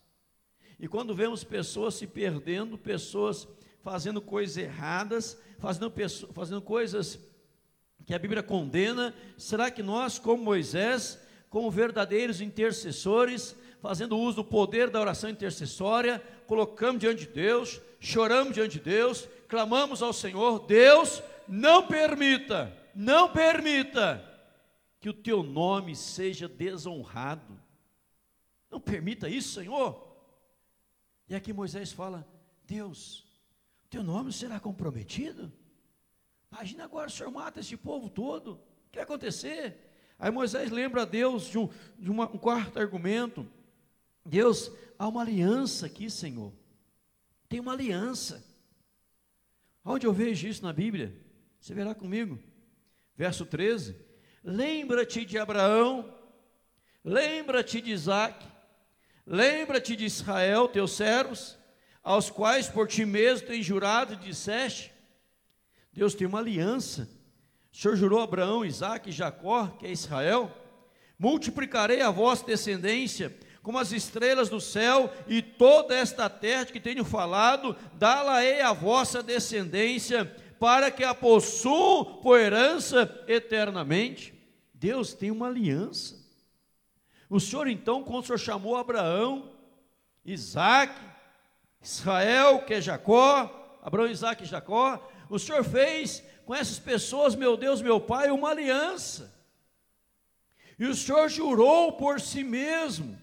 E 0.81 0.89
quando 0.89 1.15
vemos 1.15 1.45
pessoas 1.45 1.95
se 1.95 2.07
perdendo, 2.07 2.79
pessoas 2.79 3.47
fazendo 3.87 4.21
coisas 4.21 4.57
erradas, 4.57 5.41
fazendo, 5.61 5.93
fazendo 6.33 6.61
coisas 6.61 7.21
que 8.05 8.13
a 8.13 8.19
Bíblia 8.19 8.43
condena, 8.43 9.15
será 9.39 9.71
que 9.71 9.81
nós, 9.81 10.19
como 10.19 10.43
Moisés, 10.43 11.21
como 11.49 11.71
verdadeiros 11.71 12.41
intercessores, 12.41 13.55
fazendo 13.81 14.19
uso 14.19 14.39
do 14.39 14.45
poder 14.45 14.91
da 14.91 15.01
oração 15.01 15.31
intercessória, 15.31 16.21
colocamos 16.49 17.01
diante 17.01 17.29
de 17.29 17.33
Deus, 17.33 17.81
choramos 18.01 18.55
diante 18.55 18.73
de 18.73 18.81
Deus, 18.81 19.29
clamamos 19.47 20.03
ao 20.03 20.13
Senhor, 20.13 20.67
Deus, 20.67 21.23
não 21.47 21.87
permita, 21.87 22.77
não 22.93 23.29
permita 23.29 24.21
que 24.99 25.09
o 25.09 25.15
teu 25.15 25.45
nome 25.45 25.95
seja 25.95 26.49
desonrado. 26.49 27.57
Não 28.69 28.81
permita 28.81 29.29
isso, 29.29 29.55
Senhor. 29.61 30.05
E 31.29 31.37
aqui 31.37 31.53
Moisés 31.53 31.93
fala: 31.93 32.27
Deus, 32.65 33.26
teu 33.89 34.03
nome 34.03 34.33
será 34.33 34.59
comprometido? 34.61 35.53
Imagina 36.51 36.85
agora 36.85 37.09
o 37.09 37.11
Senhor 37.11 37.31
mata 37.31 37.61
esse 37.61 37.77
povo 37.77 38.09
todo. 38.09 38.53
O 38.53 38.91
que 38.91 38.99
vai 38.99 39.05
acontecer? 39.05 39.77
Aí 40.19 40.31
Moisés 40.31 40.71
lembra 40.71 41.03
a 41.03 41.05
Deus 41.05 41.49
de, 41.49 41.59
um, 41.59 41.69
de 41.99 42.11
uma, 42.11 42.25
um 42.25 42.39
quarto 42.39 42.79
argumento. 42.79 43.47
Deus, 44.25 44.73
há 44.99 45.07
uma 45.07 45.23
aliança 45.23 45.87
aqui, 45.87 46.09
Senhor. 46.09 46.53
Tem 47.49 47.61
uma 47.61 47.73
aliança. 47.73 48.45
Onde 49.85 50.07
eu 50.07 50.13
vejo 50.13 50.49
isso 50.49 50.65
na 50.65 50.73
Bíblia? 50.73 51.15
Você 51.61 51.75
verá 51.75 51.95
comigo. 51.95 52.39
Verso 53.17 53.47
13. 53.47 53.97
Lembra-te 54.43 55.25
de 55.25 55.39
Abraão, 55.39 56.15
lembra-te 57.05 57.81
de 57.81 57.91
Isaac, 57.91 58.47
lembra-te 59.27 59.97
de 59.97 60.05
Israel, 60.05 60.69
teus 60.69 60.93
servos, 60.93 61.59
aos 62.07 62.31
quais 62.31 62.69
por 62.69 62.87
ti 62.87 63.05
mesmo 63.05 63.49
tens 63.49 63.67
jurado 63.67 64.15
e 64.15 64.17
disseste: 64.17 64.93
Deus 65.93 66.15
tem 66.15 66.25
uma 66.27 66.39
aliança. 66.39 67.11
O 67.73 67.77
Senhor 67.77 67.97
jurou 67.97 68.21
a 68.21 68.25
Abraão, 68.25 68.65
Isaac 68.65 69.11
e 69.11 69.13
Jacó, 69.13 69.67
que 69.77 69.87
é 69.87 69.91
Israel: 69.91 70.51
multiplicarei 71.19 72.01
a 72.01 72.11
vossa 72.11 72.47
descendência 72.47 73.37
como 73.61 73.81
as 73.81 73.91
estrelas 73.91 74.49
do 74.49 74.61
céu, 74.61 75.13
e 75.27 75.43
toda 75.43 75.93
esta 75.93 76.31
terra 76.31 76.67
que 76.67 76.79
tenho 76.79 77.05
falado, 77.05 77.75
dá-la-ei 77.95 78.61
a 78.61 78.73
vossa 78.73 79.21
descendência, 79.25 80.25
para 80.61 80.89
que 80.89 81.03
a 81.03 81.13
possuam 81.13 82.05
por 82.23 82.39
herança 82.39 83.25
eternamente. 83.27 84.33
Deus 84.73 85.15
tem 85.15 85.33
uma 85.33 85.49
aliança. 85.49 86.15
O 87.29 87.41
Senhor 87.41 87.67
então, 87.67 88.05
quando 88.05 88.23
o 88.23 88.27
Senhor 88.29 88.39
chamou 88.39 88.77
Abraão, 88.77 89.51
Isaac, 90.25 90.95
Israel, 91.87 92.63
que 92.63 92.75
é 92.75 92.81
Jacó, 92.81 93.79
Abraão, 93.81 94.09
Isaac 94.09 94.43
e 94.43 94.47
Jacó, 94.47 95.09
o 95.31 95.39
Senhor 95.39 95.63
fez 95.63 96.23
com 96.45 96.55
essas 96.55 96.79
pessoas, 96.79 97.35
meu 97.35 97.57
Deus, 97.57 97.81
meu 97.81 98.01
Pai, 98.01 98.31
uma 98.31 98.51
aliança. 98.51 99.33
E 100.79 100.85
o 100.85 100.95
Senhor 100.95 101.29
jurou 101.29 101.93
por 101.93 102.21
si 102.21 102.43
mesmo 102.43 103.17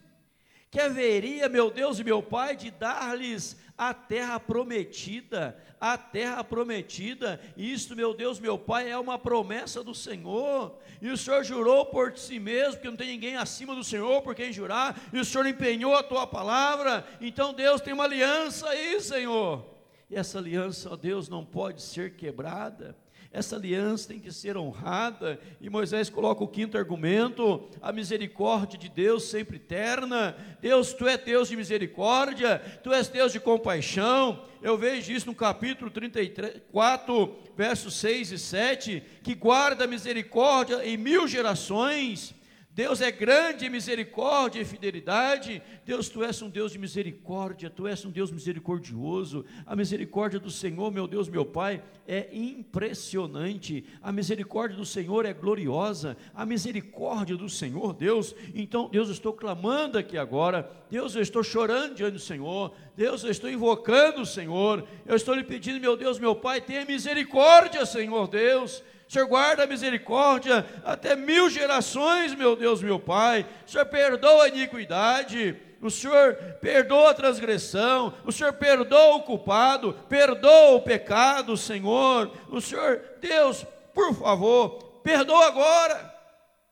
que 0.74 0.80
haveria, 0.80 1.48
meu 1.48 1.70
Deus 1.70 2.00
e 2.00 2.04
meu 2.04 2.24
Pai, 2.24 2.56
de 2.56 2.72
dar-lhes 2.72 3.56
a 3.78 3.94
terra 3.94 4.40
prometida, 4.40 5.56
a 5.80 5.96
terra 5.96 6.44
prometida. 6.44 7.40
Isto, 7.56 7.96
meu 7.96 8.12
Deus, 8.12 8.40
meu 8.40 8.58
Pai, 8.58 8.90
é 8.90 8.98
uma 8.98 9.20
promessa 9.20 9.84
do 9.84 9.94
Senhor. 9.94 10.80
E 11.00 11.10
o 11.10 11.16
Senhor 11.16 11.44
jurou 11.44 11.86
por 11.86 12.18
si 12.18 12.40
mesmo, 12.40 12.82
que 12.82 12.88
não 12.88 12.96
tem 12.96 13.10
ninguém 13.10 13.36
acima 13.36 13.76
do 13.76 13.84
Senhor 13.84 14.24
por 14.24 14.34
quem 14.34 14.52
jurar. 14.52 15.00
E 15.14 15.20
o 15.20 15.24
Senhor 15.24 15.46
empenhou 15.46 15.96
a 15.96 16.02
tua 16.02 16.26
palavra. 16.26 17.06
Então 17.22 17.54
Deus 17.54 17.80
tem 17.80 17.94
uma 17.94 18.06
aliança 18.06 18.68
aí, 18.68 19.00
Senhor. 19.00 19.64
E 20.10 20.16
essa 20.16 20.40
aliança, 20.40 20.90
ó 20.92 20.96
Deus, 20.96 21.30
não 21.30 21.46
pode 21.46 21.84
ser 21.84 22.16
quebrada. 22.16 22.98
Essa 23.34 23.56
aliança 23.56 24.10
tem 24.10 24.20
que 24.20 24.32
ser 24.32 24.56
honrada. 24.56 25.40
E 25.60 25.68
Moisés 25.68 26.08
coloca 26.08 26.44
o 26.44 26.48
quinto 26.48 26.78
argumento: 26.78 27.68
a 27.82 27.92
misericórdia 27.92 28.78
de 28.78 28.88
Deus 28.88 29.24
sempre 29.24 29.56
eterna. 29.56 30.38
Deus, 30.62 30.94
tu 30.94 31.08
és 31.08 31.20
Deus 31.20 31.50
de 31.50 31.58
misericórdia, 31.58 32.60
tu 32.84 32.94
és 32.94 33.08
Deus 33.08 33.32
de 33.32 33.40
compaixão. 33.40 34.44
Eu 34.62 34.78
vejo 34.78 35.12
isso 35.12 35.26
no 35.26 35.34
capítulo 35.34 35.90
34, 35.90 37.36
versos 37.58 37.96
6 37.96 38.32
e 38.34 38.38
7, 38.38 39.04
que 39.24 39.34
guarda 39.34 39.88
misericórdia 39.88 40.86
em 40.86 40.96
mil 40.96 41.28
gerações 41.28 42.36
Deus 42.76 43.02
é 43.02 43.12
grande 43.12 43.68
em 43.68 43.70
misericórdia 43.70 44.60
e 44.60 44.66
fidelidade. 44.66 45.62
Deus, 45.86 46.10
tu 46.10 46.24
és 46.24 46.42
um 46.42 46.50
Deus 46.50 46.72
de 46.72 46.80
misericórdia, 46.80 47.70
tu 47.70 47.86
és 47.86 48.04
um 48.04 48.10
Deus 48.10 48.32
misericordioso. 48.32 49.46
A 49.64 49.76
misericórdia 49.76 50.40
do 50.40 50.50
Senhor, 50.50 50.92
meu 50.92 51.08
Deus, 51.08 51.30
meu 51.30 51.46
Pai, 51.46 51.84
é 52.08 52.30
impressionante. 52.34 53.86
A 54.02 54.12
misericórdia 54.12 54.76
do 54.76 54.86
Senhor 54.86 55.24
é 55.24 55.34
gloriosa. 55.34 56.18
A 56.34 56.48
misericórdia 56.48 57.38
do 57.38 57.48
Senhor, 57.48 57.94
Deus. 57.94 58.36
Então, 58.56 58.90
Deus, 58.90 59.08
eu 59.08 59.14
estou 59.14 59.34
clamando 59.34 60.00
aqui 60.00 60.18
agora. 60.18 60.68
Deus, 60.90 61.14
eu 61.16 61.22
estou 61.22 61.44
chorando 61.44 61.94
diante 61.94 62.14
do 62.14 62.20
Senhor. 62.20 62.74
Deus, 62.98 63.24
eu 63.24 63.30
estou 63.30 63.52
invocando 63.52 64.22
o 64.22 64.26
Senhor. 64.26 64.84
Eu 65.06 65.16
estou 65.16 65.36
lhe 65.36 65.44
pedindo, 65.44 65.80
meu 65.80 65.96
Deus, 65.96 66.18
meu 66.18 66.36
Pai, 66.36 66.60
tenha 66.60 66.84
misericórdia, 66.86 67.86
Senhor 67.86 68.28
Deus. 68.28 68.82
Senhor 69.08 69.28
guarda 69.28 69.64
a 69.64 69.68
misericórdia 69.68 70.66
até 70.84 71.16
mil 71.16 71.50
gerações, 71.50 72.34
meu 72.34 72.56
Deus, 72.56 72.82
meu 72.82 73.00
Pai. 73.00 73.46
Senhor 73.66 73.86
perdoa 73.86 74.46
a 74.46 74.48
iniquidade. 74.48 75.56
O 75.82 75.92
Senhor 75.92 76.36
perdoa 76.62 77.12
a 77.12 77.14
transgressão, 77.14 78.14
o 78.26 78.32
Senhor 78.32 78.54
perdoa 78.54 79.18
o 79.18 79.24
culpado, 79.24 79.94
perdoa 80.08 80.78
o 80.78 80.82
pecado, 80.82 81.58
Senhor. 81.58 82.32
O 82.50 82.62
Senhor, 82.62 83.02
Deus, 83.20 83.66
por 83.94 84.16
favor, 84.16 85.02
perdoa 85.04 85.46
agora. 85.46 86.16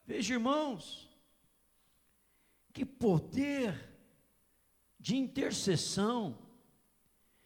Veja, 0.08 0.34
irmãos, 0.34 1.10
que 2.72 2.86
poder 2.86 3.76
de 4.98 5.18
intercessão, 5.18 6.38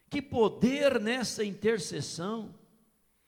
que 0.08 0.22
poder 0.22 1.00
nessa 1.00 1.44
intercessão. 1.44 2.54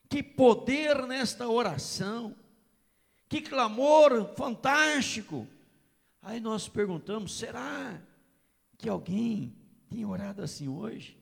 Que 0.08 0.22
poder 0.22 1.06
nesta 1.06 1.48
oração, 1.48 2.34
que 3.28 3.42
clamor 3.42 4.34
fantástico. 4.34 5.46
Aí 6.22 6.40
nós 6.40 6.68
perguntamos: 6.68 7.36
será 7.36 8.00
que 8.76 8.88
alguém 8.88 9.54
tem 9.88 10.04
orado 10.04 10.42
assim 10.42 10.68
hoje? 10.68 11.18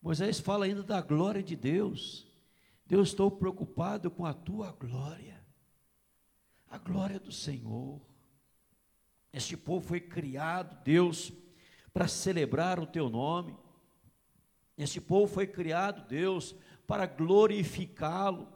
Moisés 0.00 0.40
fala 0.40 0.64
ainda 0.64 0.82
da 0.82 1.00
glória 1.00 1.42
de 1.42 1.56
Deus. 1.56 2.26
Deus, 2.84 3.08
estou 3.08 3.30
preocupado 3.30 4.10
com 4.10 4.26
a 4.26 4.34
tua 4.34 4.72
glória, 4.72 5.40
a 6.68 6.76
glória 6.76 7.18
do 7.18 7.32
Senhor. 7.32 8.00
Este 9.32 9.56
povo 9.56 9.86
foi 9.86 10.00
criado, 10.00 10.82
Deus, 10.84 11.32
para 11.92 12.06
celebrar 12.06 12.78
o 12.78 12.86
teu 12.86 13.08
nome. 13.08 13.56
Este 14.76 15.00
povo 15.00 15.32
foi 15.32 15.46
criado, 15.46 16.06
Deus, 16.06 16.54
para 16.92 17.06
glorificá-lo, 17.06 18.46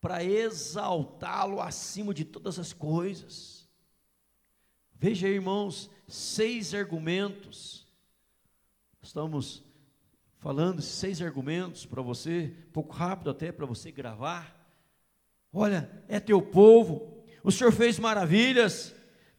para 0.00 0.22
exaltá-lo 0.22 1.60
acima 1.60 2.14
de 2.14 2.24
todas 2.24 2.56
as 2.56 2.72
coisas. 2.72 3.68
Veja, 4.92 5.26
irmãos, 5.26 5.90
seis 6.06 6.72
argumentos. 6.72 7.84
Estamos 9.02 9.64
falando 10.38 10.80
seis 10.80 11.20
argumentos 11.20 11.84
para 11.84 12.00
você, 12.00 12.54
pouco 12.72 12.94
rápido 12.94 13.30
até 13.30 13.50
para 13.50 13.66
você 13.66 13.90
gravar. 13.90 14.56
Olha, 15.52 15.90
é 16.06 16.20
teu 16.20 16.40
povo, 16.40 17.24
o 17.42 17.50
Senhor 17.50 17.72
fez 17.72 17.98
maravilhas, 17.98 18.94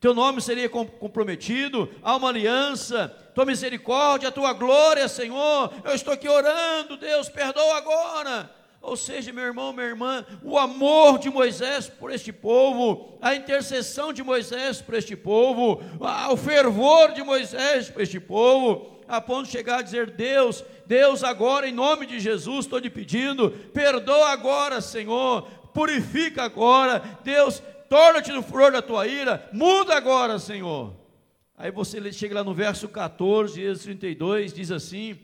teu 0.06 0.14
nome 0.14 0.40
seria 0.40 0.70
comprometido, 0.70 1.90
há 2.04 2.16
uma 2.16 2.30
aliança, 2.30 3.08
tua 3.34 3.44
misericórdia, 3.44 4.30
a 4.30 4.32
tua 4.32 4.54
glória, 4.54 5.08
Senhor. 5.08 5.74
Eu 5.84 5.96
estou 5.96 6.14
aqui 6.14 6.30
orando, 6.30 6.96
Deus, 6.96 7.28
perdoa 7.28 7.76
agora. 7.76 8.52
Ou 8.84 8.96
seja, 8.96 9.34
meu 9.34 9.46
irmão, 9.46 9.74
minha 9.74 9.88
irmã, 9.88 10.24
o 10.44 10.60
amor 10.60 11.18
de 11.18 11.28
Moisés 11.32 11.90
por 11.90 12.12
este 12.12 12.32
povo, 12.32 13.18
a 13.20 13.34
intercessão 13.34 14.14
de 14.14 14.22
Moisés 14.22 14.80
por 14.80 14.94
este 14.94 15.16
povo, 15.16 15.82
o 16.30 16.38
fervor 16.38 17.12
de 17.14 17.24
Moisés 17.24 17.90
por 17.90 18.04
este 18.04 18.20
povo, 18.20 19.00
a 19.08 19.20
ponto 19.20 19.48
de 19.48 19.54
chegar 19.54 19.80
a 19.80 19.82
dizer: 19.82 20.12
Deus, 20.12 20.64
Deus, 20.86 21.24
agora 21.24 21.68
em 21.68 21.74
nome 21.74 22.06
de 22.06 22.20
Jesus 22.20 22.66
estou 22.66 22.78
lhe 22.78 22.92
pedindo, 22.92 23.50
perdoa 23.74 24.30
agora, 24.30 24.82
Senhor, 24.82 25.48
purifica 25.74 26.44
agora, 26.44 27.04
Deus, 27.24 27.64
torna-te 27.90 28.32
no 28.32 28.44
furor 28.44 28.72
da 28.72 28.82
tua 28.82 29.08
ira, 29.08 29.50
muda 29.52 29.96
agora, 29.96 30.40
Senhor. 30.40 30.96
Aí 31.58 31.72
você 31.72 32.12
chega 32.12 32.36
lá 32.36 32.44
no 32.44 32.54
verso 32.54 32.88
14, 32.88 33.62
Êxodo 33.62 33.86
32, 33.86 34.54
diz 34.54 34.72
assim: 34.72 35.18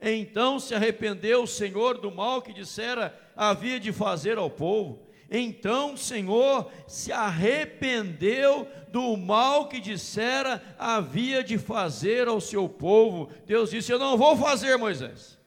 Então 0.00 0.58
se 0.58 0.74
arrependeu 0.74 1.44
o 1.44 1.46
Senhor 1.46 1.98
do 1.98 2.10
mal 2.10 2.42
que 2.42 2.52
dissera 2.52 3.16
havia 3.36 3.78
de 3.78 3.92
fazer 3.92 4.36
ao 4.36 4.50
povo. 4.50 5.06
Então 5.30 5.94
o 5.94 5.98
Senhor 5.98 6.72
se 6.88 7.12
arrependeu 7.12 8.66
do 8.88 9.16
mal 9.16 9.68
que 9.68 9.80
dissera 9.80 10.60
havia 10.76 11.44
de 11.44 11.56
fazer 11.56 12.26
ao 12.26 12.40
seu 12.40 12.68
povo. 12.68 13.30
Deus 13.46 13.70
disse: 13.70 13.92
Eu 13.92 13.98
não 13.98 14.18
vou 14.18 14.36
fazer, 14.36 14.76
Moisés. 14.76 15.38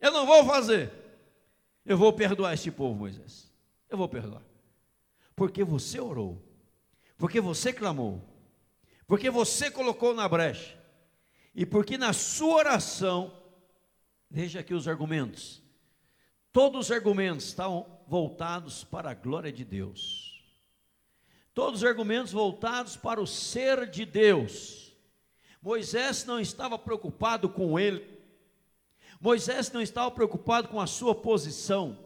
Eu 0.00 0.10
não 0.10 0.24
vou 0.24 0.44
fazer. 0.46 0.90
Eu 1.84 1.98
vou 1.98 2.12
perdoar 2.14 2.54
este 2.54 2.70
povo, 2.70 2.94
Moisés. 2.94 3.52
Eu 3.90 3.98
vou 3.98 4.08
perdoar 4.08 4.45
porque 5.36 5.62
você 5.62 6.00
orou, 6.00 6.42
porque 7.18 7.40
você 7.40 7.70
clamou, 7.70 8.22
porque 9.06 9.28
você 9.28 9.70
colocou 9.70 10.14
na 10.14 10.26
brecha, 10.26 10.76
e 11.54 11.66
porque 11.66 11.98
na 11.98 12.14
sua 12.14 12.56
oração, 12.56 13.32
veja 14.30 14.60
aqui 14.60 14.72
os 14.72 14.88
argumentos, 14.88 15.62
todos 16.50 16.86
os 16.86 16.92
argumentos 16.92 17.44
estão 17.44 17.86
voltados 18.08 18.82
para 18.82 19.10
a 19.10 19.14
glória 19.14 19.52
de 19.52 19.64
Deus, 19.64 20.42
todos 21.52 21.82
os 21.82 21.88
argumentos 21.88 22.32
voltados 22.32 22.96
para 22.96 23.20
o 23.20 23.26
ser 23.26 23.88
de 23.88 24.04
Deus. 24.04 24.84
Moisés 25.60 26.24
não 26.24 26.40
estava 26.40 26.78
preocupado 26.78 27.48
com 27.48 27.78
ele, 27.78 28.06
Moisés 29.20 29.70
não 29.70 29.82
estava 29.82 30.10
preocupado 30.10 30.68
com 30.68 30.80
a 30.80 30.86
sua 30.86 31.14
posição, 31.14 31.98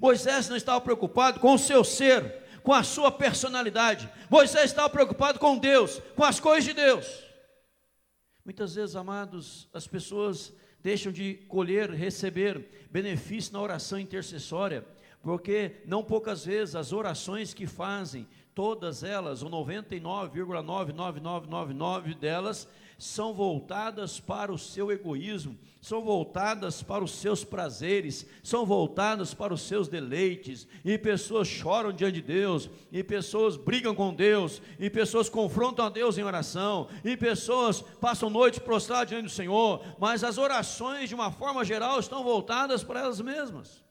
Moisés 0.00 0.48
não 0.48 0.56
estava 0.56 0.80
preocupado 0.80 1.38
com 1.38 1.54
o 1.54 1.58
seu 1.58 1.84
ser, 1.84 2.41
com 2.62 2.72
a 2.72 2.82
sua 2.82 3.10
personalidade. 3.10 4.10
Moisés 4.30 4.66
estava 4.66 4.88
preocupado 4.88 5.38
com 5.38 5.58
Deus, 5.58 6.00
com 6.14 6.24
as 6.24 6.40
coisas 6.40 6.64
de 6.64 6.72
Deus. 6.72 7.06
Muitas 8.44 8.74
vezes, 8.74 8.96
amados, 8.96 9.68
as 9.72 9.86
pessoas 9.86 10.52
deixam 10.80 11.12
de 11.12 11.34
colher, 11.48 11.90
receber 11.90 12.88
benefício 12.90 13.52
na 13.52 13.60
oração 13.60 13.98
intercessória, 13.98 14.84
porque 15.22 15.82
não 15.86 16.02
poucas 16.02 16.44
vezes 16.44 16.74
as 16.74 16.92
orações 16.92 17.54
que 17.54 17.66
fazem, 17.66 18.26
todas 18.54 19.04
elas, 19.04 19.42
ou 19.42 19.50
99,99999 19.50 22.14
delas, 22.14 22.68
são 23.02 23.34
voltadas 23.34 24.20
para 24.20 24.52
o 24.52 24.58
seu 24.58 24.92
egoísmo, 24.92 25.58
são 25.80 26.02
voltadas 26.02 26.84
para 26.84 27.02
os 27.02 27.10
seus 27.10 27.42
prazeres, 27.42 28.24
são 28.44 28.64
voltadas 28.64 29.34
para 29.34 29.52
os 29.52 29.62
seus 29.62 29.88
deleites, 29.88 30.68
e 30.84 30.96
pessoas 30.96 31.48
choram 31.48 31.92
diante 31.92 32.14
de 32.14 32.22
Deus, 32.22 32.70
e 32.92 33.02
pessoas 33.02 33.56
brigam 33.56 33.92
com 33.92 34.14
Deus, 34.14 34.62
e 34.78 34.88
pessoas 34.88 35.28
confrontam 35.28 35.84
a 35.84 35.88
Deus 35.88 36.16
em 36.16 36.22
oração, 36.22 36.88
e 37.04 37.16
pessoas 37.16 37.82
passam 37.82 38.30
noite 38.30 38.60
prostradas 38.60 39.08
diante 39.08 39.24
do 39.24 39.30
Senhor, 39.30 39.84
mas 39.98 40.22
as 40.22 40.38
orações, 40.38 41.08
de 41.08 41.14
uma 41.16 41.32
forma 41.32 41.64
geral, 41.64 41.98
estão 41.98 42.22
voltadas 42.22 42.84
para 42.84 43.00
elas 43.00 43.20
mesmas, 43.20 43.82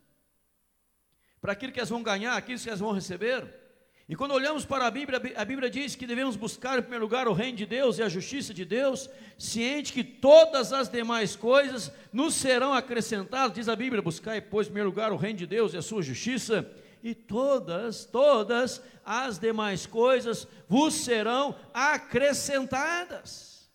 para 1.41 1.51
aquilo 1.51 1.73
que 1.73 1.79
elas 1.79 1.89
vão 1.89 2.01
ganhar, 2.01 2.37
aquilo 2.37 2.57
que 2.57 2.69
elas 2.69 2.79
vão 2.79 2.93
receber. 2.93 3.60
E 4.09 4.15
quando 4.15 4.33
olhamos 4.33 4.65
para 4.65 4.87
a 4.87 4.91
Bíblia, 4.91 5.21
a 5.35 5.45
Bíblia 5.45 5.69
diz 5.69 5.95
que 5.95 6.07
devemos 6.07 6.35
buscar 6.35 6.77
em 6.77 6.81
primeiro 6.81 7.05
lugar 7.05 7.27
o 7.27 7.33
reino 7.33 7.57
de 7.57 7.65
Deus 7.65 7.97
e 7.97 8.03
a 8.03 8.09
justiça 8.09 8.53
de 8.53 8.65
Deus, 8.65 9.09
ciente 9.37 9.93
que 9.93 10.03
todas 10.03 10.73
as 10.73 10.89
demais 10.89 11.35
coisas 11.35 11.91
nos 12.11 12.33
serão 12.35 12.73
acrescentadas, 12.73 13.53
diz 13.55 13.69
a 13.69 13.75
Bíblia: 13.75 14.01
buscai, 14.01 14.41
pois, 14.41 14.67
em 14.67 14.71
primeiro 14.71 14.89
lugar 14.89 15.13
o 15.13 15.17
reino 15.17 15.39
de 15.39 15.47
Deus 15.47 15.73
e 15.73 15.77
a 15.77 15.81
sua 15.81 16.01
justiça, 16.01 16.69
e 17.03 17.15
todas, 17.15 18.03
todas 18.05 18.81
as 19.05 19.39
demais 19.39 19.85
coisas 19.85 20.47
vos 20.67 20.93
serão 20.93 21.55
acrescentadas. 21.73 23.71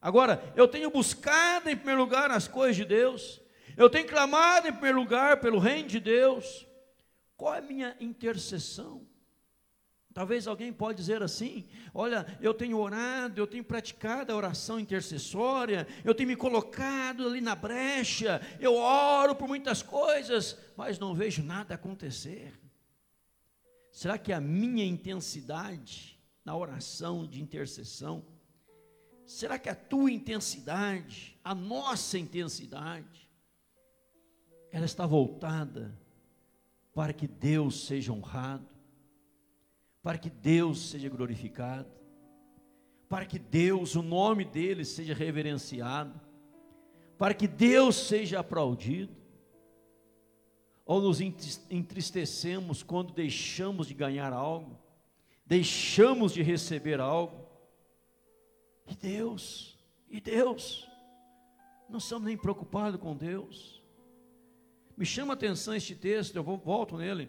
Agora, 0.00 0.52
eu 0.54 0.68
tenho 0.68 0.90
buscado 0.90 1.70
em 1.70 1.76
primeiro 1.76 2.00
lugar 2.00 2.30
as 2.30 2.46
coisas 2.46 2.76
de 2.76 2.84
Deus, 2.84 3.40
eu 3.76 3.88
tenho 3.88 4.06
clamado 4.06 4.68
em 4.68 4.72
primeiro 4.72 4.98
lugar 4.98 5.40
pelo 5.40 5.58
reino 5.58 5.88
de 5.88 6.00
Deus. 6.00 6.66
Qual 7.36 7.54
é 7.54 7.58
a 7.58 7.62
minha 7.62 7.96
intercessão? 8.00 9.06
Talvez 10.16 10.46
alguém 10.46 10.72
pode 10.72 10.96
dizer 10.96 11.22
assim: 11.22 11.68
olha, 11.92 12.26
eu 12.40 12.54
tenho 12.54 12.78
orado, 12.78 13.38
eu 13.38 13.46
tenho 13.46 13.62
praticado 13.62 14.32
a 14.32 14.34
oração 14.34 14.80
intercessória, 14.80 15.86
eu 16.02 16.14
tenho 16.14 16.30
me 16.30 16.34
colocado 16.34 17.26
ali 17.26 17.38
na 17.38 17.54
brecha, 17.54 18.40
eu 18.58 18.76
oro 18.76 19.34
por 19.34 19.46
muitas 19.46 19.82
coisas, 19.82 20.56
mas 20.74 20.98
não 20.98 21.14
vejo 21.14 21.42
nada 21.42 21.74
acontecer. 21.74 22.58
Será 23.92 24.16
que 24.16 24.32
a 24.32 24.40
minha 24.40 24.86
intensidade 24.86 26.18
na 26.42 26.56
oração 26.56 27.26
de 27.26 27.42
intercessão, 27.42 28.24
será 29.26 29.58
que 29.58 29.68
a 29.68 29.74
tua 29.74 30.10
intensidade, 30.10 31.38
a 31.44 31.54
nossa 31.54 32.18
intensidade, 32.18 33.28
ela 34.72 34.86
está 34.86 35.04
voltada 35.04 35.94
para 36.94 37.12
que 37.12 37.28
Deus 37.28 37.84
seja 37.84 38.14
honrado? 38.14 38.75
Para 40.06 40.18
que 40.18 40.30
Deus 40.30 40.90
seja 40.90 41.08
glorificado, 41.08 41.90
para 43.08 43.26
que 43.26 43.40
Deus, 43.40 43.96
o 43.96 44.02
nome 44.02 44.44
dele, 44.44 44.84
seja 44.84 45.12
reverenciado, 45.12 46.20
para 47.18 47.34
que 47.34 47.48
Deus 47.48 47.96
seja 47.96 48.38
aplaudido. 48.38 49.12
Ou 50.84 51.00
nos 51.00 51.20
entristecemos 51.20 52.84
quando 52.84 53.12
deixamos 53.12 53.88
de 53.88 53.94
ganhar 53.94 54.32
algo, 54.32 54.78
deixamos 55.44 56.32
de 56.32 56.40
receber 56.40 57.00
algo, 57.00 57.44
e 58.86 58.94
Deus, 58.94 59.76
e 60.08 60.20
Deus, 60.20 60.88
não 61.90 61.98
estamos 61.98 62.26
nem 62.26 62.36
preocupados 62.36 63.00
com 63.00 63.16
Deus. 63.16 63.82
Me 64.96 65.04
chama 65.04 65.32
a 65.32 65.34
atenção 65.34 65.74
este 65.74 65.96
texto, 65.96 66.36
eu 66.36 66.44
vou, 66.44 66.56
volto 66.56 66.96
nele 66.96 67.28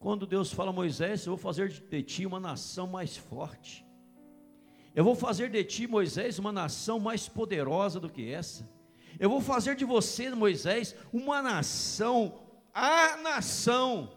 quando 0.00 0.26
Deus 0.26 0.50
fala 0.50 0.70
a 0.70 0.72
Moisés, 0.72 1.26
eu 1.26 1.36
vou 1.36 1.38
fazer 1.38 1.68
de 1.68 2.02
ti 2.02 2.24
uma 2.24 2.40
nação 2.40 2.86
mais 2.86 3.18
forte. 3.18 3.86
Eu 4.94 5.04
vou 5.04 5.14
fazer 5.14 5.50
de 5.50 5.62
ti, 5.62 5.86
Moisés, 5.86 6.38
uma 6.38 6.50
nação 6.50 6.98
mais 6.98 7.28
poderosa 7.28 8.00
do 8.00 8.08
que 8.08 8.32
essa. 8.32 8.66
Eu 9.18 9.28
vou 9.28 9.42
fazer 9.42 9.76
de 9.76 9.84
você, 9.84 10.30
Moisés, 10.30 10.96
uma 11.12 11.42
nação, 11.42 12.40
a 12.72 13.18
nação. 13.18 14.10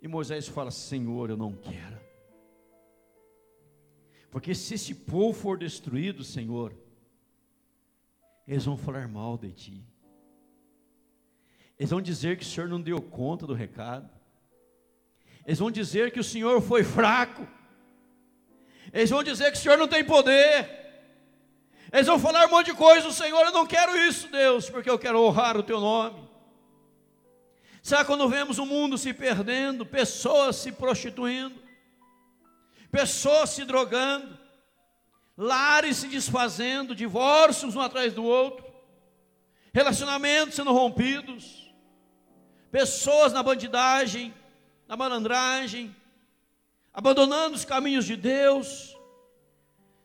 E 0.00 0.06
Moisés 0.06 0.46
fala: 0.46 0.70
Senhor, 0.70 1.28
eu 1.28 1.36
não 1.36 1.56
quero. 1.56 2.00
Porque 4.30 4.54
se 4.54 4.74
esse 4.74 4.94
povo 4.94 5.36
for 5.36 5.58
destruído, 5.58 6.22
Senhor, 6.22 6.72
eles 8.46 8.64
vão 8.64 8.76
falar 8.76 9.08
mal 9.08 9.36
de 9.36 9.50
ti. 9.50 9.84
Eles 11.76 11.90
vão 11.90 12.00
dizer 12.00 12.38
que 12.38 12.44
o 12.44 12.46
Senhor 12.46 12.68
não 12.68 12.80
deu 12.80 13.02
conta 13.02 13.44
do 13.44 13.54
recado. 13.54 14.15
Eles 15.46 15.60
vão 15.60 15.70
dizer 15.70 16.10
que 16.10 16.18
o 16.18 16.24
Senhor 16.24 16.60
foi 16.60 16.82
fraco. 16.82 17.46
Eles 18.92 19.10
vão 19.10 19.22
dizer 19.22 19.52
que 19.52 19.58
o 19.58 19.60
Senhor 19.60 19.78
não 19.78 19.86
tem 19.86 20.04
poder. 20.04 20.68
Eles 21.92 22.06
vão 22.06 22.18
falar 22.18 22.46
um 22.46 22.50
monte 22.50 22.66
de 22.66 22.74
coisa, 22.74 23.12
Senhor, 23.12 23.44
eu 23.44 23.52
não 23.52 23.64
quero 23.64 23.96
isso, 23.96 24.28
Deus, 24.28 24.68
porque 24.68 24.90
eu 24.90 24.98
quero 24.98 25.22
honrar 25.22 25.56
o 25.56 25.62
teu 25.62 25.78
nome. 25.78 26.26
Sabe 27.80 28.04
quando 28.04 28.28
vemos 28.28 28.58
o 28.58 28.66
mundo 28.66 28.98
se 28.98 29.14
perdendo, 29.14 29.86
pessoas 29.86 30.56
se 30.56 30.72
prostituindo, 30.72 31.54
pessoas 32.90 33.50
se 33.50 33.64
drogando, 33.64 34.36
lares 35.36 35.98
se 35.98 36.08
desfazendo, 36.08 36.96
divórcios 36.96 37.76
um 37.76 37.80
atrás 37.80 38.12
do 38.12 38.24
outro, 38.24 38.66
relacionamentos 39.72 40.56
sendo 40.56 40.72
rompidos, 40.72 41.72
pessoas 42.72 43.32
na 43.32 43.44
bandidagem, 43.44 44.34
na 44.86 44.96
malandragem, 44.96 45.94
abandonando 46.92 47.56
os 47.56 47.64
caminhos 47.64 48.04
de 48.04 48.16
Deus, 48.16 48.96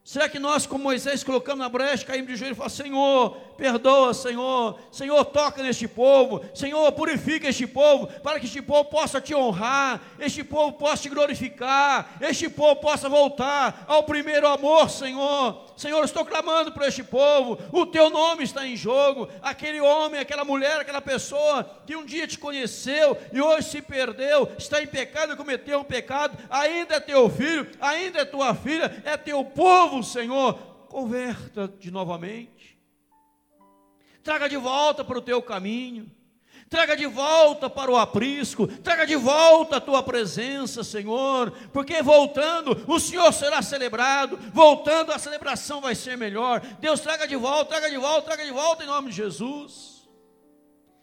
Será 0.04 0.28
que 0.28 0.40
nós, 0.40 0.66
como 0.66 0.84
Moisés, 0.84 1.24
colocamos 1.24 1.60
na 1.60 1.70
brecha, 1.70 2.06
caímos 2.06 2.28
de 2.28 2.36
joelho 2.36 2.54
e 2.54 2.56
falamos: 2.56 2.74
Senhor, 2.74 3.38
perdoa, 3.62 4.12
Senhor, 4.12 4.80
Senhor, 4.92 5.24
toca 5.26 5.62
neste 5.62 5.88
povo, 5.88 6.44
Senhor, 6.52 6.92
purifica 6.94 7.48
este 7.48 7.68
povo, 7.68 8.08
para 8.24 8.40
que 8.40 8.48
este 8.48 8.60
povo 8.60 8.86
possa 8.86 9.22
te 9.22 9.36
honrar, 9.36 10.02
este 10.18 10.44
povo 10.44 10.74
possa 10.74 11.04
te 11.04 11.10
glorificar, 11.10 12.18
este 12.22 12.50
povo 12.50 12.82
possa 12.82 13.08
voltar 13.08 13.86
ao 13.88 14.02
primeiro 14.02 14.48
amor, 14.48 14.90
Senhor. 14.90 15.64
Senhor, 15.78 16.04
estou 16.04 16.26
clamando 16.26 16.72
por 16.72 16.82
este 16.82 17.04
povo, 17.04 17.60
o 17.72 17.86
teu 17.86 18.10
nome 18.10 18.44
está 18.44 18.66
em 18.66 18.76
jogo. 18.76 19.30
Aquele 19.44 19.80
homem, 19.80 20.20
aquela 20.20 20.44
mulher, 20.44 20.80
aquela 20.80 21.02
pessoa 21.02 21.64
que 21.86 21.96
um 21.96 22.04
dia 22.04 22.26
te 22.26 22.40
conheceu 22.40 23.16
e 23.32 23.40
hoje 23.40 23.70
se 23.70 23.82
perdeu, 23.82 24.52
está 24.58 24.82
em 24.82 24.88
pecado 24.88 25.34
e 25.34 25.36
cometeu 25.36 25.82
um 25.82 25.84
pecado, 25.84 26.36
ainda 26.50 26.96
é 26.96 27.00
teu 27.00 27.30
filho, 27.30 27.70
ainda 27.80 28.22
é 28.22 28.26
tua 28.26 28.56
filha, 28.56 29.04
é 29.06 29.16
teu 29.18 29.46
povo 29.46 30.02
Senhor, 30.04 30.54
converta 30.88 31.68
de 31.68 31.92
novamente. 31.92 32.61
Traga 34.24 34.48
de 34.48 34.58
volta 34.58 35.04
para 35.04 35.18
o 35.18 35.22
teu 35.22 35.42
caminho. 35.42 36.10
Traga 36.70 36.96
de 36.96 37.06
volta 37.06 37.70
para 37.70 37.92
o 37.92 37.98
aprisco, 37.98 38.66
traga 38.66 39.06
de 39.06 39.18
volta 39.18 39.76
a 39.76 39.82
tua 39.82 40.02
presença, 40.02 40.86
Senhor, 40.86 41.52
porque 41.74 42.02
voltando 42.02 42.86
o 42.88 42.98
Senhor 42.98 43.34
será 43.34 43.62
celebrado, 43.62 44.40
voltando 44.54 45.12
a 45.12 45.20
celebração 45.20 45.82
vai 45.82 45.96
ser 45.96 46.18
melhor. 46.18 46.62
Deus 46.80 47.02
traga 47.02 47.28
de 47.28 47.36
volta, 47.36 47.72
traga 47.72 47.90
de 47.90 47.98
volta, 47.98 48.22
traga 48.22 48.46
de 48.46 48.52
volta 48.52 48.86
em 48.86 48.88
nome 48.88 49.10
de 49.10 49.18
Jesus 49.18 50.02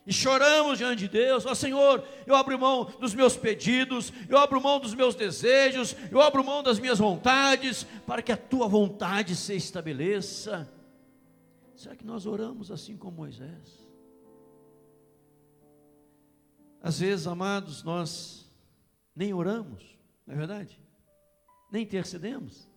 e 0.09 0.13
choramos 0.13 0.79
diante 0.79 1.01
de 1.01 1.09
Deus, 1.09 1.45
ó 1.45 1.55
Senhor, 1.55 2.03
eu 2.27 2.35
abro 2.35 2.59
mão 2.59 2.91
dos 2.99 3.15
meus 3.15 3.37
pedidos, 3.37 4.11
eu 4.27 4.39
abro 4.39 4.59
mão 4.59 4.81
dos 4.81 4.95
meus 4.95 5.15
desejos, 5.15 5.95
eu 6.11 6.23
abro 6.23 6.43
mão 6.43 6.63
das 6.63 6.79
minhas 6.79 6.99
vontades, 6.99 7.87
para 8.07 8.23
que 8.23 8.33
a 8.33 8.37
tua 8.39 8.67
vontade 8.67 9.37
se 9.37 9.55
estabeleça. 9.55 10.67
Será 11.79 11.95
que 11.95 12.05
nós 12.05 12.27
oramos 12.27 12.73
assim 12.73 12.97
como 12.97 13.19
Moisés? 13.19 13.89
Às 16.83 16.99
vezes, 16.99 17.25
amados, 17.29 17.85
nós 17.85 18.51
nem 19.15 19.33
oramos, 19.33 19.97
não 20.27 20.35
é 20.35 20.37
verdade? 20.37 20.81
Nem 21.71 21.85
intercedemos. 21.85 22.69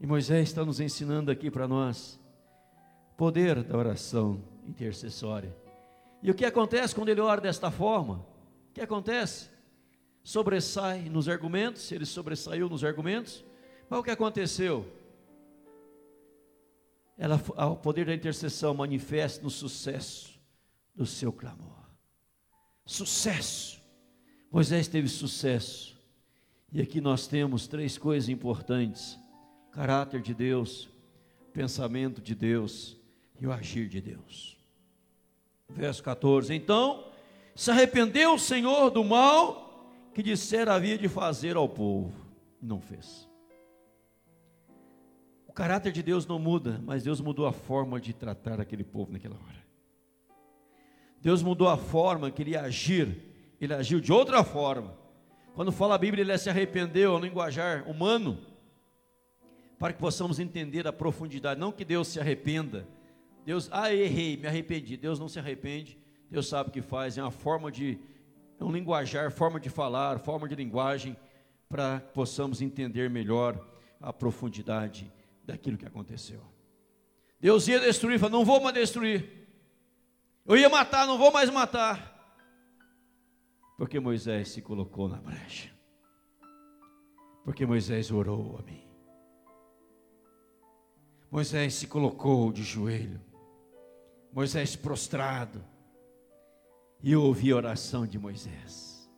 E 0.00 0.06
Moisés 0.06 0.48
está 0.48 0.64
nos 0.64 0.80
ensinando 0.80 1.30
aqui 1.30 1.50
para 1.50 1.68
nós 1.68 2.18
poder 3.18 3.62
da 3.62 3.76
oração 3.76 4.42
intercessória. 4.66 5.54
E 6.22 6.30
o 6.30 6.34
que 6.34 6.46
acontece 6.46 6.94
quando 6.94 7.10
ele 7.10 7.20
ora 7.20 7.38
desta 7.38 7.70
forma? 7.70 8.26
O 8.70 8.72
que 8.72 8.80
acontece? 8.80 9.50
Sobressai 10.24 11.10
nos 11.10 11.28
argumentos, 11.28 11.92
ele 11.92 12.06
sobressaiu 12.06 12.66
nos 12.66 12.82
argumentos, 12.82 13.44
mas 13.90 14.00
o 14.00 14.02
que 14.02 14.10
aconteceu? 14.10 14.90
Ela, 17.18 17.42
o 17.72 17.76
poder 17.76 18.06
da 18.06 18.14
intercessão 18.14 18.72
manifesta 18.72 19.42
no 19.42 19.50
sucesso 19.50 20.38
do 20.94 21.04
seu 21.04 21.32
clamor. 21.32 21.84
Sucesso. 22.86 23.82
Moisés 24.50 24.86
teve 24.86 25.08
sucesso. 25.08 25.98
E 26.72 26.80
aqui 26.80 27.00
nós 27.00 27.26
temos 27.26 27.66
três 27.66 27.98
coisas 27.98 28.28
importantes: 28.28 29.18
caráter 29.72 30.22
de 30.22 30.32
Deus, 30.32 30.88
pensamento 31.52 32.20
de 32.20 32.34
Deus 32.34 32.96
e 33.40 33.46
o 33.46 33.52
agir 33.52 33.88
de 33.88 34.00
Deus. 34.00 34.56
Verso 35.68 36.02
14: 36.02 36.54
Então 36.54 37.10
se 37.54 37.70
arrependeu 37.70 38.34
o 38.34 38.38
Senhor 38.38 38.90
do 38.90 39.02
mal 39.02 39.68
que 40.14 40.22
dissera 40.22 40.74
havia 40.74 40.96
de 40.96 41.08
fazer 41.08 41.56
ao 41.56 41.68
povo, 41.68 42.12
e 42.62 42.66
não 42.66 42.80
fez. 42.80 43.27
Caráter 45.58 45.90
de 45.90 46.04
Deus 46.04 46.24
não 46.24 46.38
muda, 46.38 46.80
mas 46.84 47.02
Deus 47.02 47.20
mudou 47.20 47.44
a 47.44 47.52
forma 47.52 48.00
de 48.00 48.12
tratar 48.12 48.60
aquele 48.60 48.84
povo 48.84 49.10
naquela 49.10 49.34
hora. 49.34 49.66
Deus 51.20 51.42
mudou 51.42 51.66
a 51.66 51.76
forma 51.76 52.30
que 52.30 52.42
ele 52.42 52.52
ia 52.52 52.60
agir, 52.60 53.24
ele 53.60 53.74
agiu 53.74 53.98
de 53.98 54.12
outra 54.12 54.44
forma. 54.44 54.96
Quando 55.56 55.72
fala 55.72 55.96
a 55.96 55.98
Bíblia, 55.98 56.22
ele 56.22 56.38
se 56.38 56.48
arrependeu 56.48 57.18
no 57.18 57.24
linguajar 57.24 57.90
humano, 57.90 58.38
para 59.80 59.92
que 59.92 59.98
possamos 59.98 60.38
entender 60.38 60.86
a 60.86 60.92
profundidade, 60.92 61.58
não 61.58 61.72
que 61.72 61.84
Deus 61.84 62.06
se 62.06 62.20
arrependa, 62.20 62.86
Deus, 63.44 63.68
ah, 63.72 63.92
errei, 63.92 64.36
me 64.36 64.46
arrependi. 64.46 64.96
Deus 64.96 65.18
não 65.18 65.28
se 65.28 65.40
arrepende, 65.40 65.98
Deus 66.30 66.46
sabe 66.46 66.70
o 66.70 66.72
que 66.72 66.82
faz, 66.82 67.18
é 67.18 67.22
uma 67.22 67.32
forma 67.32 67.72
de, 67.72 67.98
é 68.60 68.64
um 68.64 68.70
linguajar, 68.70 69.32
forma 69.32 69.58
de 69.58 69.68
falar, 69.68 70.20
forma 70.20 70.48
de 70.48 70.54
linguagem, 70.54 71.16
para 71.68 71.98
que 71.98 72.12
possamos 72.14 72.62
entender 72.62 73.10
melhor 73.10 73.58
a 74.00 74.12
profundidade 74.12 75.17
daquilo 75.48 75.78
que 75.78 75.86
aconteceu. 75.86 76.40
Deus 77.40 77.66
ia 77.66 77.80
destruir, 77.80 78.18
falou: 78.18 78.38
não 78.38 78.44
vou 78.44 78.60
mais 78.60 78.74
destruir. 78.74 79.48
Eu 80.44 80.56
ia 80.56 80.68
matar, 80.68 81.06
não 81.06 81.18
vou 81.18 81.32
mais 81.32 81.50
matar. 81.50 82.16
Porque 83.76 83.98
Moisés 83.98 84.48
se 84.48 84.60
colocou 84.60 85.08
na 85.08 85.16
brecha. 85.16 85.70
Porque 87.44 87.64
Moisés 87.64 88.10
orou 88.10 88.58
a 88.58 88.62
mim. 88.62 88.86
Moisés 91.30 91.74
se 91.74 91.86
colocou 91.86 92.52
de 92.52 92.62
joelho. 92.62 93.20
Moisés 94.32 94.76
prostrado. 94.76 95.64
E 97.02 97.12
eu 97.12 97.22
ouvi 97.22 97.52
a 97.52 97.56
oração 97.56 98.06
de 98.06 98.18
Moisés. 98.18 99.08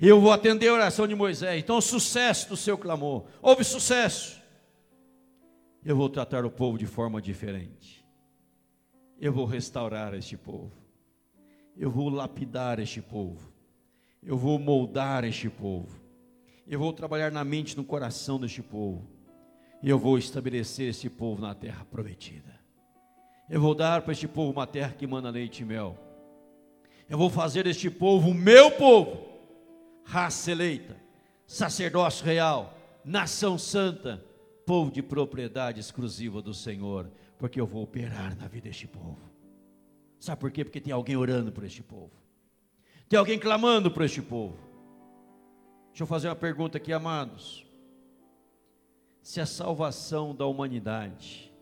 E 0.00 0.08
eu 0.08 0.20
vou 0.20 0.32
atender 0.32 0.68
a 0.68 0.74
oração 0.74 1.06
de 1.06 1.14
Moisés. 1.14 1.62
Então, 1.62 1.80
sucesso 1.80 2.48
do 2.48 2.56
seu 2.56 2.76
clamor. 2.76 3.24
Houve 3.40 3.62
sucesso. 3.62 4.43
Eu 5.84 5.94
vou 5.94 6.08
tratar 6.08 6.46
o 6.46 6.50
povo 6.50 6.78
de 6.78 6.86
forma 6.86 7.20
diferente. 7.20 8.02
Eu 9.20 9.32
vou 9.32 9.44
restaurar 9.44 10.14
este 10.14 10.34
povo. 10.34 10.72
Eu 11.76 11.90
vou 11.90 12.08
lapidar 12.08 12.78
este 12.78 13.02
povo. 13.02 13.52
Eu 14.22 14.38
vou 14.38 14.58
moldar 14.58 15.24
este 15.24 15.50
povo. 15.50 16.00
Eu 16.66 16.78
vou 16.78 16.90
trabalhar 16.90 17.30
na 17.30 17.44
mente, 17.44 17.76
no 17.76 17.84
coração 17.84 18.40
deste 18.40 18.62
povo. 18.62 19.06
E 19.82 19.90
eu 19.90 19.98
vou 19.98 20.16
estabelecer 20.16 20.88
este 20.88 21.10
povo 21.10 21.42
na 21.42 21.54
terra 21.54 21.84
prometida. 21.84 22.58
Eu 23.50 23.60
vou 23.60 23.74
dar 23.74 24.00
para 24.00 24.12
este 24.12 24.26
povo 24.26 24.52
uma 24.52 24.66
terra 24.66 24.94
que 24.94 25.06
manda 25.06 25.28
leite 25.28 25.60
e 25.62 25.66
mel. 25.66 25.98
Eu 27.10 27.18
vou 27.18 27.28
fazer 27.28 27.66
este 27.66 27.90
povo 27.90 28.30
o 28.30 28.34
meu 28.34 28.70
povo, 28.70 29.26
raça 30.02 30.50
eleita, 30.50 30.96
sacerdócio 31.46 32.24
real, 32.24 32.72
nação 33.04 33.58
santa, 33.58 34.24
povo 34.66 34.90
de 34.90 35.02
propriedade 35.02 35.80
exclusiva 35.80 36.40
do 36.40 36.54
Senhor, 36.54 37.10
porque 37.38 37.60
eu 37.60 37.66
vou 37.66 37.82
operar 37.82 38.36
na 38.36 38.48
vida 38.48 38.68
deste 38.68 38.86
povo. 38.86 39.30
Sabe 40.18 40.40
por 40.40 40.50
quê? 40.50 40.64
Porque 40.64 40.80
tem 40.80 40.92
alguém 40.92 41.16
orando 41.16 41.52
por 41.52 41.64
este 41.64 41.82
povo, 41.82 42.12
tem 43.08 43.18
alguém 43.18 43.38
clamando 43.38 43.90
por 43.90 44.02
este 44.02 44.22
povo. 44.22 44.56
Deixa 45.88 46.02
eu 46.02 46.06
fazer 46.06 46.28
uma 46.28 46.36
pergunta 46.36 46.78
aqui, 46.78 46.92
amados. 46.92 47.64
Se 49.22 49.40
a 49.40 49.46
salvação 49.46 50.34
da 50.34 50.44
humanidade 50.44 51.52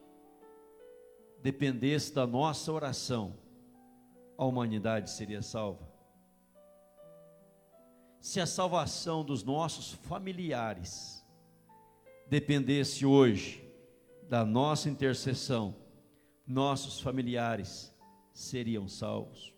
dependesse 1.43 2.15
da 2.15 2.27
nossa 2.27 2.73
oração, 2.73 3.35
a 4.39 4.45
humanidade 4.45 5.11
seria 5.11 5.43
salva? 5.43 5.91
Se 8.21 8.41
a 8.41 8.47
salvação 8.47 9.25
dos 9.25 9.43
nossos 9.43 9.93
familiares 9.93 11.22
dependesse 12.33 13.05
hoje 13.05 13.63
da 14.27 14.43
nossa 14.43 14.89
intercessão, 14.89 15.77
nossos 16.47 16.99
familiares 16.99 17.95
seriam 18.33 18.89
salvos. 18.89 19.53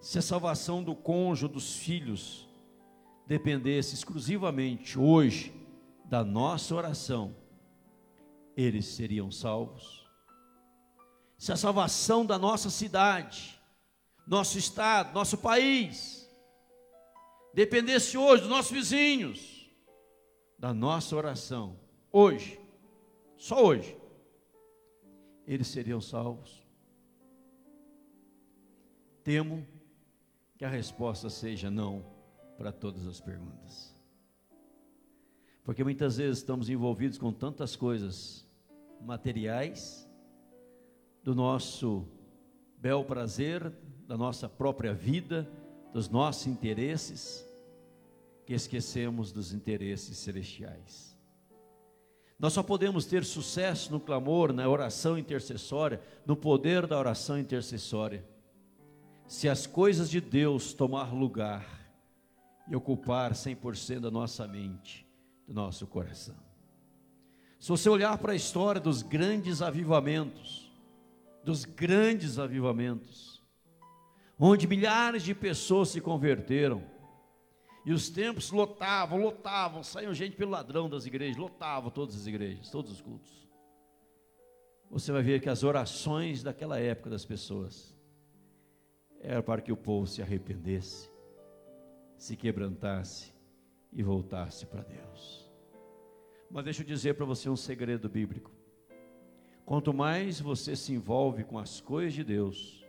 Se 0.00 0.18
a 0.18 0.22
salvação 0.22 0.82
do 0.82 0.96
cônjuge, 0.96 1.46
dos 1.46 1.76
filhos, 1.76 2.48
dependesse 3.24 3.94
exclusivamente 3.94 4.98
hoje 4.98 5.54
da 6.06 6.24
nossa 6.24 6.74
oração, 6.74 7.36
eles 8.56 8.86
seriam 8.86 9.30
salvos 9.30 10.08
se 11.38 11.52
a 11.52 11.56
salvação 11.56 12.26
da 12.26 12.36
nossa 12.36 12.68
cidade, 12.68 13.56
nosso 14.26 14.58
estado, 14.58 15.14
nosso 15.14 15.38
país, 15.38 16.28
dependesse 17.54 18.18
hoje 18.18 18.42
dos 18.42 18.50
nossos 18.50 18.72
vizinhos, 18.72 19.57
da 20.58 20.74
nossa 20.74 21.14
oração, 21.14 21.76
hoje, 22.10 22.60
só 23.36 23.64
hoje, 23.64 23.96
eles 25.46 25.68
seriam 25.68 26.00
salvos? 26.00 26.66
Temo 29.22 29.66
que 30.56 30.64
a 30.64 30.68
resposta 30.68 31.30
seja 31.30 31.70
não 31.70 32.04
para 32.56 32.72
todas 32.72 33.06
as 33.06 33.20
perguntas. 33.20 33.94
Porque 35.62 35.84
muitas 35.84 36.16
vezes 36.16 36.38
estamos 36.38 36.68
envolvidos 36.68 37.18
com 37.18 37.32
tantas 37.32 37.76
coisas 37.76 38.46
materiais, 39.00 40.08
do 41.22 41.34
nosso 41.34 42.08
bel 42.78 43.04
prazer, 43.04 43.72
da 44.06 44.16
nossa 44.16 44.48
própria 44.48 44.94
vida, 44.94 45.48
dos 45.92 46.08
nossos 46.08 46.46
interesses, 46.46 47.47
que 48.48 48.54
esquecemos 48.54 49.30
dos 49.30 49.52
interesses 49.52 50.16
celestiais. 50.16 51.14
Nós 52.38 52.54
só 52.54 52.62
podemos 52.62 53.04
ter 53.04 53.22
sucesso 53.22 53.92
no 53.92 54.00
clamor, 54.00 54.54
na 54.54 54.66
oração 54.66 55.18
intercessória, 55.18 56.00
no 56.24 56.34
poder 56.34 56.86
da 56.86 56.98
oração 56.98 57.38
intercessória, 57.38 58.24
se 59.26 59.50
as 59.50 59.66
coisas 59.66 60.08
de 60.08 60.18
Deus 60.18 60.72
tomar 60.72 61.12
lugar 61.12 61.92
e 62.66 62.74
ocupar 62.74 63.32
100% 63.32 64.00
da 64.00 64.10
nossa 64.10 64.48
mente, 64.48 65.06
do 65.46 65.52
nosso 65.52 65.86
coração. 65.86 66.36
Se 67.60 67.68
você 67.68 67.90
olhar 67.90 68.16
para 68.16 68.32
a 68.32 68.36
história 68.36 68.80
dos 68.80 69.02
grandes 69.02 69.60
avivamentos, 69.60 70.72
dos 71.44 71.66
grandes 71.66 72.38
avivamentos, 72.38 73.42
onde 74.38 74.66
milhares 74.66 75.22
de 75.22 75.34
pessoas 75.34 75.90
se 75.90 76.00
converteram, 76.00 76.96
e 77.88 77.92
os 77.94 78.10
templos 78.10 78.50
lotavam, 78.50 79.18
lotavam, 79.18 79.82
saíam 79.82 80.12
gente 80.12 80.36
pelo 80.36 80.50
ladrão 80.50 80.90
das 80.90 81.06
igrejas, 81.06 81.38
lotavam 81.38 81.90
todas 81.90 82.14
as 82.16 82.26
igrejas, 82.26 82.68
todos 82.68 82.92
os 82.92 83.00
cultos. 83.00 83.48
Você 84.90 85.10
vai 85.10 85.22
ver 85.22 85.40
que 85.40 85.48
as 85.48 85.64
orações 85.64 86.42
daquela 86.42 86.78
época 86.78 87.08
das 87.08 87.24
pessoas 87.24 87.96
era 89.22 89.42
para 89.42 89.62
que 89.62 89.72
o 89.72 89.76
povo 89.76 90.06
se 90.06 90.20
arrependesse, 90.20 91.10
se 92.18 92.36
quebrantasse 92.36 93.32
e 93.90 94.02
voltasse 94.02 94.66
para 94.66 94.82
Deus. 94.82 95.50
Mas 96.50 96.64
deixa 96.64 96.82
eu 96.82 96.86
dizer 96.86 97.14
para 97.14 97.24
você 97.24 97.48
um 97.48 97.56
segredo 97.56 98.06
bíblico. 98.06 98.52
Quanto 99.64 99.94
mais 99.94 100.38
você 100.38 100.76
se 100.76 100.92
envolve 100.92 101.42
com 101.42 101.58
as 101.58 101.80
coisas 101.80 102.12
de 102.12 102.22
Deus, 102.22 102.84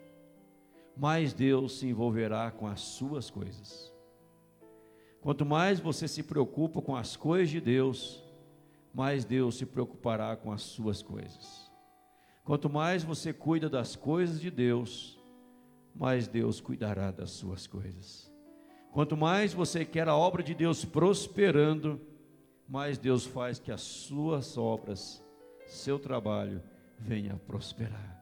mais 0.97 1.31
Deus 1.31 1.79
se 1.79 1.87
envolverá 1.87 2.51
com 2.51 2.67
as 2.67 2.81
suas 2.81 3.29
coisas. 3.29 3.97
Quanto 5.21 5.45
mais 5.45 5.79
você 5.79 6.07
se 6.07 6.23
preocupa 6.23 6.81
com 6.81 6.95
as 6.95 7.15
coisas 7.15 7.49
de 7.49 7.59
Deus, 7.59 8.23
mais 8.93 9.25
Deus 9.25 9.57
se 9.57 9.65
preocupará 9.65 10.35
com 10.35 10.51
as 10.51 10.61
suas 10.61 11.01
coisas. 11.01 11.69
Quanto 12.43 12.69
mais 12.69 13.03
você 13.03 13.33
cuida 13.33 13.69
das 13.69 13.95
coisas 13.95 14.39
de 14.39 14.49
Deus, 14.49 15.19
mais 15.93 16.27
Deus 16.27 16.61
cuidará 16.61 17.11
das 17.11 17.31
suas 17.31 17.67
coisas. 17.67 18.31
Quanto 18.91 19.15
mais 19.15 19.53
você 19.53 19.85
quer 19.85 20.07
a 20.07 20.15
obra 20.15 20.41
de 20.41 20.55
Deus 20.55 20.83
prosperando, 20.83 21.99
mais 22.67 22.97
Deus 22.97 23.25
faz 23.25 23.59
que 23.59 23.71
as 23.71 23.81
suas 23.81 24.57
obras 24.57 25.23
seu 25.67 25.99
trabalho 25.99 26.61
venha 26.97 27.35
prosperar. 27.45 28.19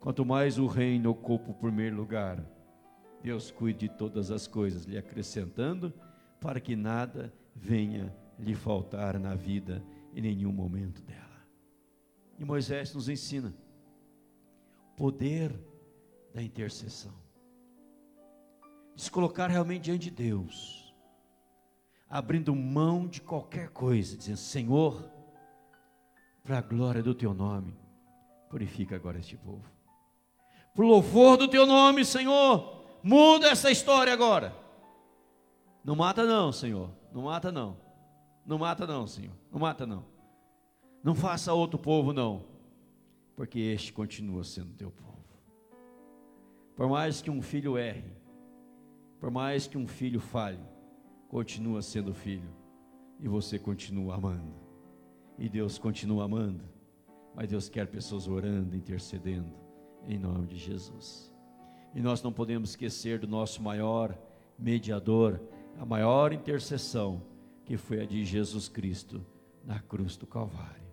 Quanto 0.00 0.24
mais 0.24 0.58
o 0.58 0.66
reino 0.66 1.10
ocupa 1.10 1.50
o 1.50 1.54
primeiro 1.54 1.96
lugar, 1.96 2.42
Deus 3.22 3.50
cuide 3.50 3.80
de 3.80 3.88
todas 3.90 4.30
as 4.30 4.46
coisas, 4.46 4.84
lhe 4.84 4.96
acrescentando, 4.96 5.92
para 6.40 6.60
que 6.60 6.74
nada 6.74 7.32
venha 7.54 8.14
lhe 8.38 8.54
faltar 8.54 9.18
na 9.18 9.34
vida 9.34 9.84
em 10.14 10.22
nenhum 10.22 10.52
momento 10.52 11.02
dela. 11.02 11.20
E 12.38 12.44
Moisés 12.44 12.94
nos 12.94 13.08
ensina 13.08 13.54
o 14.92 14.96
poder 14.96 15.54
da 16.32 16.42
intercessão. 16.42 17.14
Se 18.96 19.10
colocar 19.10 19.48
realmente 19.48 19.84
diante 19.84 20.10
de 20.10 20.10
Deus, 20.10 20.94
abrindo 22.08 22.54
mão 22.54 23.06
de 23.06 23.20
qualquer 23.20 23.68
coisa, 23.70 24.16
dizendo: 24.16 24.38
Senhor, 24.38 25.10
para 26.42 26.58
a 26.58 26.62
glória 26.62 27.02
do 27.02 27.14
teu 27.14 27.34
nome, 27.34 27.78
purifica 28.48 28.96
agora 28.96 29.18
este 29.18 29.36
povo. 29.36 29.70
Por 30.74 30.84
louvor 30.84 31.36
do 31.36 31.48
teu 31.48 31.66
nome, 31.66 32.04
Senhor, 32.04 32.98
muda 33.02 33.48
essa 33.48 33.70
história 33.70 34.12
agora. 34.12 34.54
Não 35.90 35.96
mata 35.96 36.24
não, 36.24 36.52
Senhor. 36.52 36.88
Não 37.12 37.22
mata 37.22 37.50
não. 37.50 37.76
Não 38.46 38.58
mata 38.58 38.86
não, 38.86 39.08
Senhor. 39.08 39.34
Não 39.50 39.58
mata 39.58 39.84
não. 39.84 40.04
Não 41.02 41.16
faça 41.16 41.52
outro 41.52 41.80
povo 41.80 42.12
não, 42.12 42.44
porque 43.34 43.58
este 43.58 43.92
continua 43.92 44.44
sendo 44.44 44.72
teu 44.74 44.92
povo. 44.92 45.18
Por 46.76 46.88
mais 46.88 47.20
que 47.20 47.28
um 47.28 47.42
filho 47.42 47.76
erre, 47.76 48.12
por 49.18 49.32
mais 49.32 49.66
que 49.66 49.76
um 49.76 49.88
filho 49.88 50.20
falhe, 50.20 50.62
continua 51.26 51.82
sendo 51.82 52.14
filho 52.14 52.54
e 53.18 53.26
você 53.26 53.58
continua 53.58 54.14
amando. 54.14 54.54
E 55.36 55.48
Deus 55.48 55.76
continua 55.76 56.26
amando. 56.26 56.62
Mas 57.34 57.48
Deus 57.48 57.68
quer 57.68 57.88
pessoas 57.88 58.28
orando, 58.28 58.76
intercedendo, 58.76 59.52
em 60.06 60.20
nome 60.20 60.46
de 60.46 60.56
Jesus. 60.56 61.34
E 61.92 62.00
nós 62.00 62.22
não 62.22 62.32
podemos 62.32 62.70
esquecer 62.70 63.18
do 63.18 63.26
nosso 63.26 63.60
maior 63.60 64.16
mediador, 64.56 65.40
a 65.80 65.86
maior 65.86 66.30
intercessão, 66.30 67.22
que 67.64 67.78
foi 67.78 68.02
a 68.02 68.04
de 68.04 68.22
Jesus 68.22 68.68
Cristo 68.68 69.24
na 69.64 69.80
cruz 69.80 70.14
do 70.14 70.26
Calvário. 70.26 70.92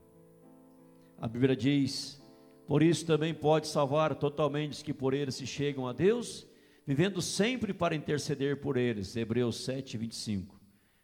A 1.17 1.27
Bíblia 1.27 1.57
diz: 1.57 2.21
por 2.65 2.81
isso 2.81 3.05
também 3.05 3.33
pode 3.33 3.67
salvar 3.67 4.15
totalmente 4.15 4.71
os 4.71 4.81
que 4.81 4.93
por 4.93 5.13
ele 5.13 5.29
se 5.29 5.45
chegam 5.45 5.85
a 5.85 5.91
Deus, 5.91 6.47
vivendo 6.85 7.21
sempre 7.21 7.73
para 7.73 7.97
interceder 7.97 8.61
por 8.61 8.77
eles. 8.77 9.13
Hebreus 9.17 9.65
7, 9.65 9.97
25. 9.97 10.57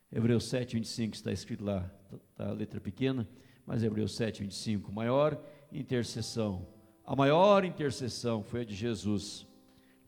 Hebreus 0.09 0.45
7, 0.45 0.77
25 0.77 1.15
está 1.15 1.33
escrito 1.33 1.65
lá, 1.65 1.91
está 2.31 2.51
a 2.51 2.53
letra 2.53 2.79
pequena, 2.79 3.27
mas 3.65 3.83
Hebreus 3.83 4.15
7, 4.15 4.43
25. 4.43 4.93
Maior 4.93 5.37
intercessão. 5.73 6.65
A 7.05 7.17
maior 7.17 7.65
intercessão 7.65 8.43
foi 8.43 8.61
a 8.61 8.65
de 8.65 8.75
Jesus, 8.75 9.45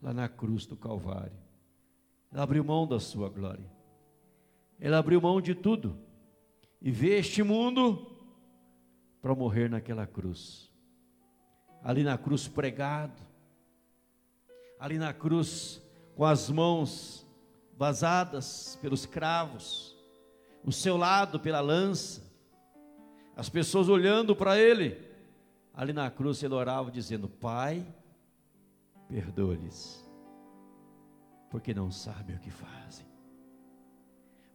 lá 0.00 0.14
na 0.14 0.30
cruz 0.30 0.64
do 0.64 0.78
Calvário. 0.78 1.45
Ele 2.32 2.40
abriu 2.40 2.64
mão 2.64 2.86
da 2.86 3.00
sua 3.00 3.28
glória. 3.28 3.70
Ele 4.78 4.94
abriu 4.94 5.20
mão 5.20 5.40
de 5.40 5.54
tudo 5.54 5.98
e 6.80 6.90
veio 6.90 7.18
este 7.18 7.42
mundo 7.42 8.06
para 9.22 9.34
morrer 9.34 9.68
naquela 9.68 10.06
cruz. 10.06 10.70
Ali 11.82 12.02
na 12.02 12.18
cruz 12.18 12.46
pregado, 12.46 13.20
ali 14.78 14.98
na 14.98 15.12
cruz 15.12 15.82
com 16.14 16.24
as 16.24 16.50
mãos 16.50 17.26
vazadas 17.76 18.78
pelos 18.80 19.06
cravos, 19.06 19.96
o 20.64 20.72
seu 20.72 20.96
lado 20.96 21.38
pela 21.38 21.60
lança, 21.60 22.22
as 23.36 23.48
pessoas 23.48 23.88
olhando 23.88 24.34
para 24.34 24.58
ele. 24.58 25.04
Ali 25.74 25.92
na 25.92 26.10
cruz 26.10 26.42
ele 26.42 26.54
orava 26.54 26.90
dizendo: 26.90 27.28
Pai, 27.28 27.86
perdoa-lhes, 29.08 30.05
porque 31.56 31.72
não 31.72 31.90
sabem 31.90 32.36
o 32.36 32.38
que 32.38 32.50
fazem. 32.50 33.06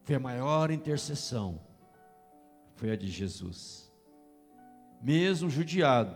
Foi 0.04 0.14
a 0.14 0.20
maior 0.20 0.70
intercessão, 0.70 1.60
foi 2.76 2.92
a 2.92 2.96
de 2.96 3.08
Jesus. 3.08 3.92
Mesmo 5.02 5.50
judiado, 5.50 6.16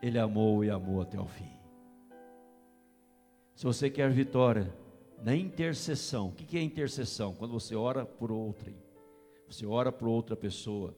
ele 0.00 0.18
amou 0.18 0.64
e 0.64 0.70
amou 0.70 1.02
até 1.02 1.20
o 1.20 1.26
fim. 1.26 1.52
Se 3.54 3.62
você 3.62 3.90
quer 3.90 4.10
vitória 4.10 4.74
na 5.22 5.36
intercessão, 5.36 6.28
o 6.28 6.32
que 6.32 6.56
é 6.56 6.62
intercessão? 6.62 7.34
Quando 7.34 7.52
você 7.52 7.76
ora 7.76 8.06
por 8.06 8.32
outrem, 8.32 8.82
você 9.46 9.66
ora 9.66 9.92
por 9.92 10.08
outra 10.08 10.34
pessoa, 10.34 10.96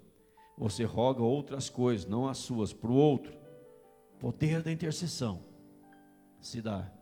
você 0.57 0.85
roga 0.85 1.25
outras 1.25 1.69
coisas, 1.69 2.07
não 2.07 2.29
as 2.29 2.39
suas, 2.39 2.73
para 2.73 2.93
o 2.93 2.95
outro. 2.95 3.37
Poder 4.21 4.63
da 4.63 4.71
intercessão 4.71 5.43
se 6.41 6.63
dá 6.63 7.02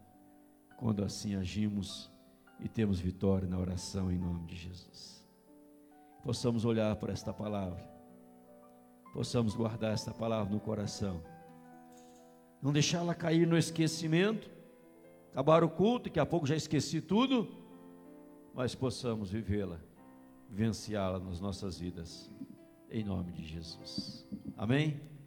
quando 0.80 1.04
assim 1.04 1.34
agimos 1.34 2.10
e 2.58 2.66
temos 2.68 2.98
vitória 2.98 3.46
na 3.46 3.58
oração 3.58 4.10
em 4.10 4.16
nome 4.16 4.46
de 4.46 4.56
Jesus. 4.56 5.22
Possamos 6.24 6.64
olhar 6.64 6.96
para 6.96 7.12
esta 7.12 7.34
palavra, 7.34 7.86
possamos 9.12 9.54
guardar 9.54 9.92
esta 9.92 10.12
palavra 10.12 10.50
no 10.50 10.58
coração, 10.58 11.22
não 12.62 12.72
deixá-la 12.72 13.14
cair 13.14 13.46
no 13.46 13.58
esquecimento, 13.58 14.50
acabar 15.30 15.62
o 15.62 15.68
culto, 15.68 16.04
daqui 16.04 16.18
a 16.18 16.24
pouco 16.24 16.46
já 16.46 16.56
esqueci 16.56 17.02
tudo, 17.02 17.46
mas 18.54 18.74
possamos 18.74 19.30
vivê-la, 19.30 19.78
vivenciá-la 20.48 21.18
nas 21.18 21.40
nossas 21.40 21.78
vidas, 21.78 22.30
em 22.90 23.04
nome 23.04 23.32
de 23.32 23.44
Jesus. 23.44 24.26
Amém? 24.56 25.09